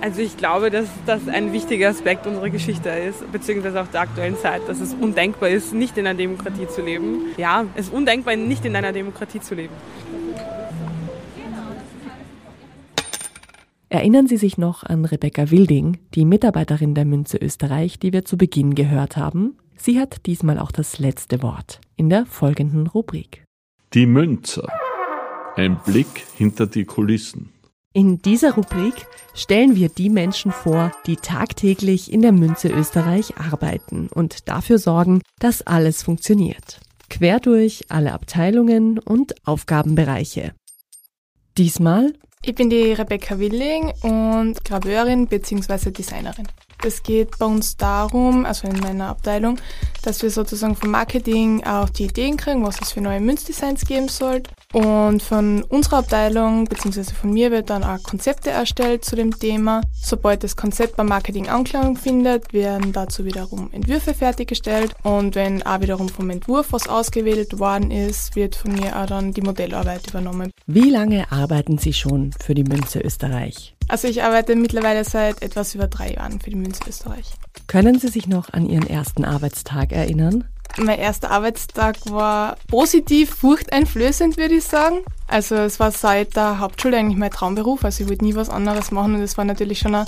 Also 0.00 0.20
ich 0.20 0.36
glaube, 0.36 0.70
dass 0.70 0.86
das 1.06 1.28
ein 1.28 1.52
wichtiger 1.52 1.88
Aspekt 1.88 2.26
unserer 2.26 2.50
Geschichte 2.50 2.88
ist, 2.88 3.30
beziehungsweise 3.30 3.80
auch 3.80 3.86
der 3.86 4.00
aktuellen 4.00 4.36
Zeit, 4.36 4.62
dass 4.66 4.80
es 4.80 4.94
undenkbar 4.94 5.50
ist, 5.50 5.72
nicht 5.72 5.96
in 5.96 6.06
einer 6.06 6.16
Demokratie 6.16 6.66
zu 6.66 6.82
leben. 6.82 7.26
Ja, 7.36 7.66
es 7.76 7.86
ist 7.86 7.94
undenkbar, 7.94 8.36
nicht 8.36 8.64
in 8.64 8.74
einer 8.74 8.92
Demokratie 8.92 9.40
zu 9.40 9.54
leben. 9.54 9.74
Erinnern 13.88 14.26
Sie 14.26 14.38
sich 14.38 14.56
noch 14.56 14.84
an 14.84 15.04
Rebecca 15.04 15.50
Wilding, 15.50 15.98
die 16.14 16.24
Mitarbeiterin 16.24 16.94
der 16.94 17.04
Münze 17.04 17.36
Österreich, 17.36 17.98
die 17.98 18.12
wir 18.12 18.24
zu 18.24 18.38
Beginn 18.38 18.74
gehört 18.74 19.18
haben? 19.18 19.58
Sie 19.76 20.00
hat 20.00 20.24
diesmal 20.26 20.58
auch 20.58 20.72
das 20.72 20.98
letzte 20.98 21.42
Wort 21.42 21.80
in 21.96 22.08
der 22.08 22.24
folgenden 22.24 22.86
Rubrik. 22.86 23.44
Die 23.92 24.06
Münze. 24.06 24.66
Ein 25.56 25.78
Blick 25.84 26.24
hinter 26.34 26.66
die 26.66 26.86
Kulissen. 26.86 27.52
In 27.92 28.22
dieser 28.22 28.54
Rubrik 28.54 29.06
stellen 29.34 29.76
wir 29.76 29.90
die 29.90 30.08
Menschen 30.08 30.50
vor, 30.50 30.92
die 31.06 31.16
tagtäglich 31.16 32.10
in 32.10 32.22
der 32.22 32.32
Münze 32.32 32.68
Österreich 32.68 33.36
arbeiten 33.36 34.08
und 34.08 34.48
dafür 34.48 34.78
sorgen, 34.78 35.20
dass 35.40 35.60
alles 35.60 36.02
funktioniert. 36.02 36.80
Quer 37.10 37.38
durch 37.38 37.84
alle 37.90 38.14
Abteilungen 38.14 38.98
und 38.98 39.34
Aufgabenbereiche. 39.46 40.54
Diesmal 41.58 42.14
ich 42.44 42.56
bin 42.56 42.70
die 42.70 42.92
Rebecca 42.92 43.38
Willing 43.38 43.92
und 44.02 44.64
Graveurin 44.64 45.28
bzw. 45.28 45.92
Designerin. 45.92 46.48
Es 46.84 47.04
geht 47.04 47.38
bei 47.38 47.46
uns 47.46 47.76
darum, 47.76 48.44
also 48.44 48.66
in 48.66 48.80
meiner 48.80 49.06
Abteilung, 49.06 49.60
dass 50.02 50.22
wir 50.22 50.30
sozusagen 50.30 50.74
vom 50.74 50.90
Marketing 50.90 51.62
auch 51.62 51.88
die 51.88 52.06
Ideen 52.06 52.36
kriegen, 52.36 52.64
was 52.64 52.80
es 52.80 52.90
für 52.90 53.00
neue 53.00 53.20
Münzdesigns 53.20 53.84
geben 53.84 54.08
soll. 54.08 54.42
Und 54.72 55.22
von 55.22 55.62
unserer 55.64 55.98
Abteilung 55.98 56.64
bzw. 56.64 57.04
von 57.12 57.32
mir 57.32 57.50
wird 57.50 57.68
dann 57.68 57.84
auch 57.84 58.02
Konzepte 58.02 58.50
erstellt 58.50 59.04
zu 59.04 59.16
dem 59.16 59.38
Thema. 59.38 59.82
Sobald 60.00 60.42
das 60.44 60.56
Konzept 60.56 60.96
beim 60.96 61.08
Marketing 61.08 61.48
Anklang 61.48 61.96
findet, 61.96 62.52
werden 62.54 62.92
dazu 62.92 63.24
wiederum 63.24 63.70
Entwürfe 63.72 64.14
fertiggestellt. 64.14 64.94
Und 65.02 65.34
wenn 65.34 65.62
auch 65.62 65.80
wiederum 65.80 66.08
vom 66.08 66.30
Entwurf 66.30 66.72
was 66.72 66.88
ausgewählt 66.88 67.58
worden 67.58 67.90
ist, 67.90 68.34
wird 68.34 68.56
von 68.56 68.72
mir 68.72 68.98
auch 68.98 69.06
dann 69.06 69.32
die 69.32 69.42
Modellarbeit 69.42 70.08
übernommen. 70.08 70.50
Wie 70.66 70.90
lange 70.90 71.30
arbeiten 71.30 71.76
Sie 71.76 71.92
schon 71.92 72.32
für 72.40 72.54
die 72.54 72.64
Münze 72.64 73.00
Österreich? 73.00 73.76
Also 73.88 74.08
ich 74.08 74.22
arbeite 74.22 74.56
mittlerweile 74.56 75.04
seit 75.04 75.42
etwas 75.42 75.74
über 75.74 75.86
drei 75.86 76.14
Jahren 76.14 76.40
für 76.40 76.48
die 76.48 76.56
Münze 76.56 76.80
Österreich. 76.88 77.26
Können 77.66 77.98
Sie 77.98 78.08
sich 78.08 78.26
noch 78.26 78.52
an 78.52 78.66
Ihren 78.66 78.86
ersten 78.86 79.24
Arbeitstag 79.24 79.92
erinnern? 79.92 80.44
Mein 80.78 80.98
erster 80.98 81.30
Arbeitstag 81.30 81.96
war 82.10 82.56
positiv 82.68 83.34
furchteinflößend, 83.34 84.36
würde 84.38 84.54
ich 84.54 84.64
sagen. 84.64 85.00
Also 85.26 85.54
es 85.56 85.78
war 85.80 85.90
seit 85.90 86.34
der 86.36 86.60
Hauptschule 86.60 86.96
eigentlich 86.96 87.18
mein 87.18 87.30
Traumberuf. 87.30 87.84
Also 87.84 88.04
ich 88.04 88.10
wollte 88.10 88.24
nie 88.24 88.34
was 88.34 88.48
anderes 88.48 88.90
machen 88.90 89.14
und 89.14 89.20
es 89.22 89.36
war 89.36 89.44
natürlich 89.44 89.80
schon 89.80 89.94
ein 89.94 90.06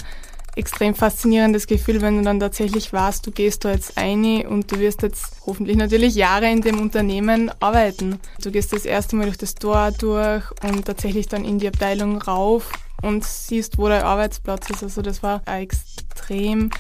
extrem 0.57 0.95
faszinierendes 0.95 1.67
Gefühl, 1.67 2.01
wenn 2.01 2.19
du 2.19 2.23
dann 2.23 2.41
tatsächlich 2.41 2.93
weißt, 2.93 3.27
du 3.27 3.31
gehst 3.31 3.65
da 3.65 3.73
jetzt 3.73 3.99
ein 3.99 4.47
und 4.47 4.71
du 4.71 4.79
wirst 4.79 5.03
jetzt 5.03 5.33
hoffentlich 5.47 5.77
natürlich 5.77 6.15
Jahre 6.15 6.51
in 6.51 6.61
dem 6.61 6.81
Unternehmen 6.81 7.51
arbeiten. 7.61 8.21
Du 8.43 8.51
gehst 8.51 8.73
das 8.73 8.85
erste 8.85 9.17
Mal 9.17 9.25
durch 9.25 9.39
das 9.39 9.55
Tor 9.55 9.91
durch 9.93 10.45
und 10.63 10.85
tatsächlich 10.85 11.27
dann 11.27 11.45
in 11.45 11.59
die 11.59 11.69
Abteilung 11.69 12.23
rauf 12.23 12.71
und 13.03 13.25
siehst, 13.25 13.79
wo 13.79 13.89
dein 13.89 14.03
Arbeitsplatz 14.03 14.71
ist. 14.71 14.83
Also 14.83 15.03
das 15.03 15.23
war 15.23 15.43
ein 15.47 15.63
extrem 15.63 16.71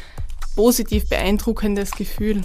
positiv 0.54 1.08
beeindruckendes 1.08 1.90
Gefühl. 1.92 2.42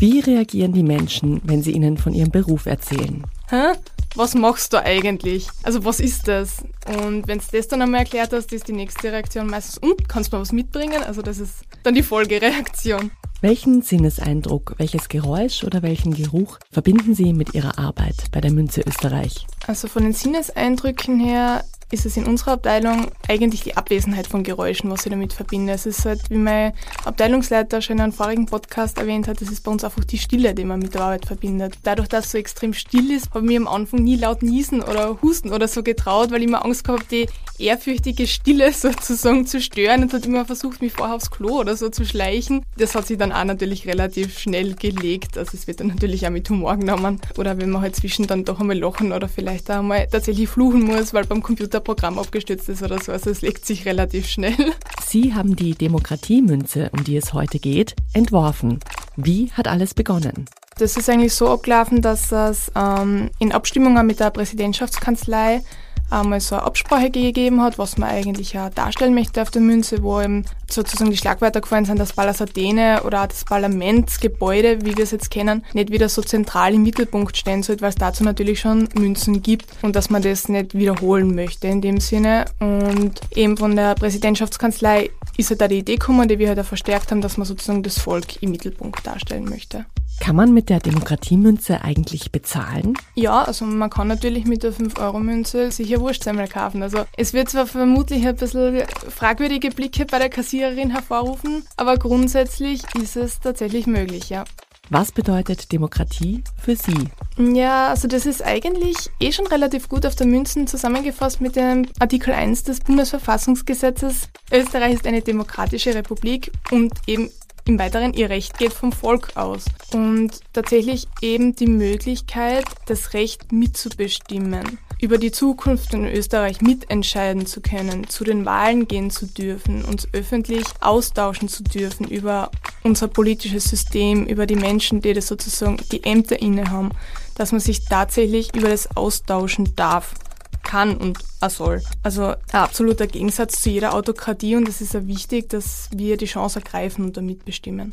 Wie 0.00 0.20
reagieren 0.20 0.72
die 0.72 0.82
Menschen, 0.82 1.42
wenn 1.44 1.62
sie 1.62 1.72
ihnen 1.72 1.98
von 1.98 2.14
ihrem 2.14 2.30
Beruf 2.30 2.64
erzählen? 2.64 3.22
Hä? 3.50 3.72
Was 4.14 4.34
machst 4.34 4.72
du 4.72 4.82
eigentlich? 4.82 5.46
Also 5.62 5.84
was 5.84 6.00
ist 6.00 6.26
das? 6.26 6.64
Und 6.86 7.28
wenn 7.28 7.38
du 7.38 7.44
das 7.52 7.68
dann 7.68 7.82
einmal 7.82 8.00
erklärt 8.00 8.32
hast, 8.32 8.50
ist 8.54 8.66
die 8.66 8.72
nächste 8.72 9.12
Reaktion 9.12 9.46
meistens, 9.46 9.76
und 9.76 10.08
kannst 10.08 10.32
du 10.32 10.36
mal 10.36 10.40
was 10.40 10.52
mitbringen? 10.52 11.02
Also 11.02 11.20
das 11.20 11.38
ist 11.38 11.66
dann 11.82 11.94
die 11.94 12.02
Folgereaktion. 12.02 13.10
Welchen 13.42 13.82
Sinneseindruck, 13.82 14.74
welches 14.78 15.10
Geräusch 15.10 15.64
oder 15.64 15.82
welchen 15.82 16.14
Geruch 16.14 16.58
verbinden 16.70 17.14
Sie 17.14 17.34
mit 17.34 17.52
Ihrer 17.52 17.78
Arbeit 17.78 18.30
bei 18.32 18.40
der 18.40 18.52
Münze 18.52 18.80
Österreich? 18.80 19.46
Also 19.66 19.86
von 19.86 20.04
den 20.04 20.14
Sinneseindrücken 20.14 21.20
her 21.20 21.62
ist 21.92 22.06
es 22.06 22.16
in 22.16 22.26
unserer 22.26 22.52
Abteilung 22.52 23.08
eigentlich 23.28 23.62
die 23.62 23.76
Abwesenheit 23.76 24.26
von 24.26 24.42
Geräuschen, 24.42 24.90
was 24.90 25.04
ich 25.04 25.10
damit 25.10 25.32
verbinde. 25.32 25.72
Es 25.72 25.86
ist 25.86 26.04
halt, 26.04 26.30
wie 26.30 26.36
mein 26.36 26.72
Abteilungsleiter 27.04 27.82
schon 27.82 27.96
in 27.96 28.02
einem 28.02 28.12
vorigen 28.12 28.46
Podcast 28.46 28.98
erwähnt 28.98 29.28
hat, 29.28 29.42
es 29.42 29.50
ist 29.50 29.64
bei 29.64 29.70
uns 29.70 29.84
einfach 29.84 30.04
die 30.04 30.18
Stille, 30.18 30.54
die 30.54 30.64
man 30.64 30.80
mit 30.80 30.94
der 30.94 31.02
Arbeit 31.02 31.26
verbindet. 31.26 31.78
Dadurch, 31.82 32.08
dass 32.08 32.26
es 32.26 32.32
so 32.32 32.38
extrem 32.38 32.74
still 32.74 33.10
ist, 33.10 33.30
habe 33.30 33.40
ich 33.40 33.46
mir 33.46 33.60
am 33.60 33.68
Anfang 33.68 34.02
nie 34.04 34.16
laut 34.16 34.42
niesen 34.42 34.82
oder 34.82 35.20
husten 35.22 35.52
oder 35.52 35.68
so 35.68 35.82
getraut, 35.82 36.30
weil 36.30 36.42
ich 36.42 36.48
immer 36.48 36.64
Angst 36.64 36.84
gehabt 36.84 37.00
habe, 37.02 37.10
die 37.10 37.28
ehrfürchtige 37.58 38.26
Stille 38.26 38.72
sozusagen 38.72 39.46
zu 39.46 39.60
stören 39.60 40.02
und 40.02 40.12
hat 40.12 40.26
immer 40.26 40.44
versucht, 40.44 40.82
mich 40.82 40.92
vorher 40.92 41.16
aufs 41.16 41.30
Klo 41.30 41.60
oder 41.60 41.76
so 41.76 41.88
zu 41.88 42.04
schleichen. 42.04 42.64
Das 42.76 42.94
hat 42.94 43.06
sich 43.06 43.18
dann 43.18 43.32
auch 43.32 43.44
natürlich 43.44 43.86
relativ 43.86 44.38
schnell 44.38 44.74
gelegt. 44.74 45.36
Also 45.36 45.52
es 45.54 45.66
wird 45.66 45.80
dann 45.80 45.88
natürlich 45.88 46.26
auch 46.26 46.30
mit 46.30 46.48
Humor 46.48 46.76
genommen. 46.76 47.20
Oder 47.36 47.58
wenn 47.58 47.70
man 47.70 47.82
halt 47.82 47.96
zwischen 47.96 48.26
dann 48.26 48.44
doch 48.44 48.60
einmal 48.60 48.78
lachen 48.78 49.12
oder 49.12 49.28
vielleicht 49.28 49.70
auch 49.70 49.78
einmal 49.78 50.06
tatsächlich 50.06 50.48
fluchen 50.48 50.82
muss, 50.82 51.12
weil 51.12 51.24
beim 51.24 51.42
Computer 51.42 51.79
Programm 51.80 52.18
abgestürzt 52.18 52.68
ist 52.68 52.82
oder 52.82 52.98
so. 52.98 53.12
Also 53.12 53.30
es 53.30 53.42
legt 53.42 53.66
sich 53.66 53.86
relativ 53.86 54.28
schnell. 54.28 54.72
Sie 55.04 55.34
haben 55.34 55.56
die 55.56 55.74
Demokratiemünze, 55.74 56.90
um 56.92 57.04
die 57.04 57.16
es 57.16 57.32
heute 57.32 57.58
geht, 57.58 57.96
entworfen. 58.12 58.80
Wie 59.16 59.50
hat 59.52 59.66
alles 59.66 59.94
begonnen? 59.94 60.46
Das 60.78 60.96
ist 60.96 61.10
eigentlich 61.10 61.34
so 61.34 61.48
abgelaufen, 61.48 62.00
dass 62.00 62.32
es 62.32 62.70
ähm, 62.74 63.30
in 63.38 63.52
Abstimmungen 63.52 64.06
mit 64.06 64.20
der 64.20 64.30
Präsidentschaftskanzlei 64.30 65.62
einmal 66.10 66.40
so 66.40 66.56
eine 66.56 66.64
Absprache 66.64 67.10
gegeben 67.10 67.62
hat, 67.62 67.78
was 67.78 67.98
man 67.98 68.10
eigentlich 68.10 68.52
ja 68.52 68.70
darstellen 68.70 69.14
möchte 69.14 69.42
auf 69.42 69.50
der 69.50 69.62
Münze, 69.62 70.02
wo 70.02 70.20
eben 70.20 70.44
sozusagen 70.68 71.10
die 71.10 71.16
Schlagwörter 71.16 71.60
gefallen 71.60 71.84
sind, 71.84 71.98
das 71.98 72.12
Pallas 72.12 72.40
Athene 72.42 73.02
oder 73.04 73.22
auch 73.22 73.26
das 73.26 73.44
Parlamentsgebäude, 73.44 74.84
wie 74.84 74.96
wir 74.96 75.04
es 75.04 75.10
jetzt 75.10 75.30
kennen, 75.30 75.64
nicht 75.72 75.90
wieder 75.90 76.08
so 76.08 76.22
zentral 76.22 76.74
im 76.74 76.82
Mittelpunkt 76.82 77.36
stehen 77.36 77.62
sollte, 77.62 77.82
weil 77.82 77.90
es 77.90 77.96
dazu 77.96 78.24
natürlich 78.24 78.60
schon 78.60 78.88
Münzen 78.94 79.42
gibt 79.42 79.66
und 79.82 79.96
dass 79.96 80.10
man 80.10 80.22
das 80.22 80.48
nicht 80.48 80.74
wiederholen 80.74 81.34
möchte 81.34 81.68
in 81.68 81.80
dem 81.80 82.00
Sinne. 82.00 82.44
Und 82.60 83.20
eben 83.34 83.56
von 83.56 83.76
der 83.76 83.94
Präsidentschaftskanzlei 83.94 85.10
ist 85.36 85.50
halt 85.50 85.60
da 85.60 85.68
die 85.68 85.78
Idee 85.78 85.96
gekommen, 85.96 86.28
die 86.28 86.38
wir 86.38 86.48
halt 86.48 86.60
auch 86.60 86.64
verstärkt 86.64 87.10
haben, 87.10 87.20
dass 87.20 87.36
man 87.36 87.46
sozusagen 87.46 87.82
das 87.82 87.98
Volk 87.98 88.42
im 88.42 88.50
Mittelpunkt 88.50 89.06
darstellen 89.06 89.44
möchte. 89.44 89.86
Kann 90.20 90.36
man 90.36 90.52
mit 90.52 90.68
der 90.68 90.78
Demokratiemünze 90.80 91.82
eigentlich 91.82 92.30
bezahlen? 92.30 92.94
Ja, 93.14 93.42
also 93.42 93.64
man 93.64 93.90
kann 93.90 94.06
natürlich 94.06 94.44
mit 94.44 94.62
der 94.62 94.72
5-Euro-Münze 94.72 95.72
sicher 95.72 95.98
Wurstsemmel 95.98 96.46
kaufen. 96.46 96.82
Also 96.82 97.04
es 97.16 97.32
wird 97.32 97.48
zwar 97.48 97.66
vermutlich 97.66 98.26
ein 98.26 98.36
bisschen 98.36 98.82
fragwürdige 99.08 99.70
Blicke 99.70 100.04
bei 100.04 100.18
der 100.18 100.28
Kassiererin 100.28 100.90
hervorrufen, 100.90 101.64
aber 101.76 101.96
grundsätzlich 101.96 102.82
ist 103.00 103.16
es 103.16 103.40
tatsächlich 103.40 103.86
möglich, 103.86 104.28
ja. 104.28 104.44
Was 104.92 105.12
bedeutet 105.12 105.70
Demokratie 105.70 106.42
für 106.60 106.74
Sie? 106.74 107.08
Ja, 107.38 107.88
also 107.88 108.08
das 108.08 108.26
ist 108.26 108.44
eigentlich 108.44 108.96
eh 109.20 109.30
schon 109.30 109.46
relativ 109.46 109.88
gut 109.88 110.04
auf 110.04 110.16
der 110.16 110.26
Münzen 110.26 110.66
zusammengefasst 110.66 111.40
mit 111.40 111.54
dem 111.54 111.86
Artikel 112.00 112.34
1 112.34 112.64
des 112.64 112.80
Bundesverfassungsgesetzes. 112.80 114.28
Österreich 114.52 114.94
ist 114.94 115.06
eine 115.06 115.22
demokratische 115.22 115.94
Republik 115.94 116.50
und 116.72 116.92
eben 117.06 117.30
im 117.70 117.78
Weiteren, 117.78 118.12
ihr 118.14 118.30
Recht 118.30 118.58
geht 118.58 118.72
vom 118.72 118.90
Volk 118.90 119.36
aus. 119.36 119.64
Und 119.92 120.40
tatsächlich 120.52 121.06
eben 121.22 121.54
die 121.54 121.68
Möglichkeit, 121.68 122.64
das 122.86 123.14
Recht 123.14 123.52
mitzubestimmen, 123.52 124.78
über 125.00 125.18
die 125.18 125.30
Zukunft 125.30 125.94
in 125.94 126.04
Österreich 126.06 126.60
mitentscheiden 126.60 127.46
zu 127.46 127.60
können, 127.60 128.08
zu 128.08 128.24
den 128.24 128.44
Wahlen 128.44 128.88
gehen 128.88 129.10
zu 129.10 129.26
dürfen, 129.26 129.84
uns 129.84 130.08
öffentlich 130.12 130.64
austauschen 130.80 131.48
zu 131.48 131.62
dürfen 131.62 132.08
über 132.08 132.50
unser 132.82 133.08
politisches 133.08 133.64
System, 133.64 134.26
über 134.26 134.46
die 134.46 134.56
Menschen, 134.56 135.00
die 135.00 135.12
das 135.12 135.28
sozusagen 135.28 135.78
die 135.92 136.02
Ämter 136.04 136.42
innehaben, 136.42 136.90
dass 137.36 137.52
man 137.52 137.60
sich 137.60 137.84
tatsächlich 137.84 138.54
über 138.54 138.68
das 138.68 138.96
austauschen 138.96 139.74
darf 139.76 140.14
kann 140.62 140.96
und 140.96 141.18
auch 141.40 141.50
soll. 141.50 141.82
Also 142.02 142.28
ein 142.28 142.36
absoluter 142.52 143.06
Gegensatz 143.06 143.62
zu 143.62 143.70
jeder 143.70 143.94
Autokratie 143.94 144.56
und 144.56 144.68
es 144.68 144.80
ist 144.80 144.94
ja 144.94 145.06
wichtig, 145.06 145.48
dass 145.48 145.88
wir 145.94 146.16
die 146.16 146.26
Chance 146.26 146.60
ergreifen 146.60 147.04
und 147.04 147.16
damit 147.16 147.44
bestimmen. 147.44 147.92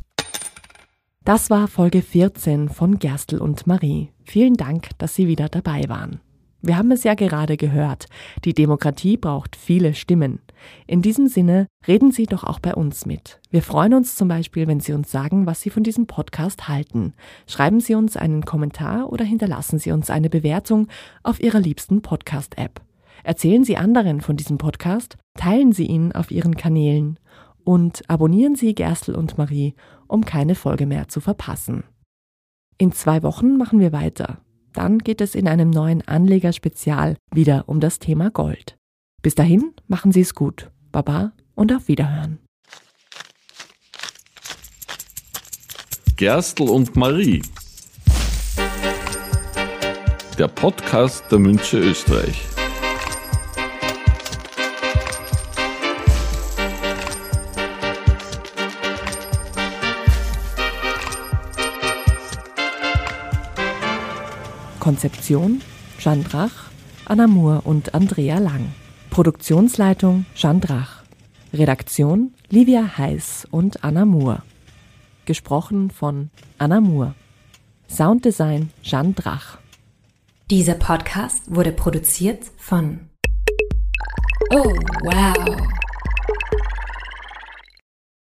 Das 1.24 1.50
war 1.50 1.68
Folge 1.68 2.02
14 2.02 2.70
von 2.70 3.00
Gerstl 3.00 3.40
und 3.40 3.68
Marie. 3.68 4.14
Vielen 4.24 4.54
Dank, 4.54 4.90
dass 4.98 5.14
Sie 5.14 5.28
wieder 5.28 5.50
dabei 5.50 5.84
waren. 5.88 6.22
Wir 6.68 6.78
haben 6.78 6.92
es 6.92 7.06
ja 7.06 7.14
gerade 7.14 7.56
gehört, 7.56 8.08
die 8.44 8.54
Demokratie 8.54 9.16
braucht 9.16 9.56
viele 9.56 9.94
Stimmen. 9.94 10.40
In 10.86 11.02
diesem 11.02 11.30
Sinne 11.30 11.68
reden 11.88 12.12
Sie 12.12 12.26
doch 12.26 12.44
auch 12.44 12.60
bei 12.60 12.76
uns 12.76 13.06
mit. 13.06 13.40
Wir 13.50 13.62
freuen 13.62 13.94
uns 13.94 14.18
zum 14.18 14.28
Beispiel, 14.28 14.68
wenn 14.68 14.82
Sie 14.82 14.92
uns 14.92 15.10
sagen, 15.10 15.46
was 15.46 15.62
Sie 15.62 15.70
von 15.70 15.84
diesem 15.84 16.08
Podcast 16.08 16.68
halten. 16.68 17.14
Schreiben 17.48 17.80
Sie 17.80 17.96
uns 17.96 18.18
einen 18.18 18.44
Kommentar 18.44 19.14
oder 19.14 19.24
hinterlassen 19.24 19.80
Sie 19.80 19.94
uns 19.94 20.10
eine 20.10 20.30
Bewertung 20.30 20.90
auf 21.24 21.40
Ihrer 21.40 21.62
liebsten 21.62 22.02
Podcast-App. 22.02 22.82
Erzählen 23.24 23.64
Sie 23.64 23.78
anderen 23.78 24.20
von 24.20 24.36
diesem 24.36 24.58
Podcast, 24.58 25.16
teilen 25.36 25.72
Sie 25.72 25.86
ihn 25.86 26.12
auf 26.12 26.32
Ihren 26.32 26.58
Kanälen 26.58 27.18
und 27.64 28.02
abonnieren 28.10 28.56
Sie 28.56 28.76
Gerstl 28.76 29.16
und 29.16 29.38
Marie, 29.38 29.74
um 30.08 30.26
keine 30.26 30.54
Folge 30.54 30.86
mehr 30.86 31.08
zu 31.08 31.22
verpassen. 31.22 31.86
In 32.78 32.92
zwei 32.92 33.24
Wochen 33.24 33.56
machen 33.56 33.80
wir 33.80 33.94
weiter. 33.94 34.42
Dann 34.78 35.00
geht 35.00 35.22
es 35.22 35.34
in 35.34 35.48
einem 35.48 35.72
neuen 35.72 36.08
Anlegerspezial 36.08 37.18
wieder 37.34 37.64
um 37.66 37.80
das 37.80 37.98
Thema 37.98 38.30
Gold. 38.30 38.78
Bis 39.24 39.34
dahin, 39.34 39.74
machen 39.88 40.12
Sie 40.12 40.22
es 40.22 40.36
gut. 40.36 40.70
Baba 40.92 41.32
und 41.56 41.74
auf 41.74 41.88
Wiederhören. 41.88 42.38
Gerstl 46.16 46.70
und 46.70 46.96
Marie. 46.96 47.42
Der 50.38 50.48
Podcast 50.48 51.24
der 51.32 51.40
Münze 51.40 51.80
Österreich. 51.80 52.40
Konzeption 64.88 65.62
Jeanne 66.00 66.24
Drach, 66.24 66.72
Anna 67.04 67.28
Moore 67.28 67.60
und 67.66 67.94
Andrea 67.94 68.38
Lang. 68.40 68.74
Produktionsleitung 69.10 70.26
Jeanne 70.34 70.62
Drach. 70.62 71.04
Redaktion 71.52 72.34
Livia 72.50 72.98
Heiß 72.98 73.50
und 73.52 73.84
Anna 73.84 74.06
Moore. 74.06 74.44
Gesprochen 75.26 75.90
von 75.90 76.30
Anna 76.58 76.80
Moore. 76.80 77.16
Sounddesign 77.90 78.70
Jeanne 78.82 79.12
Drach. 79.12 79.58
Dieser 80.50 80.76
Podcast 80.76 81.54
wurde 81.54 81.74
produziert 81.74 82.46
von 82.56 83.10
Oh, 84.52 84.74
wow. 85.04 85.77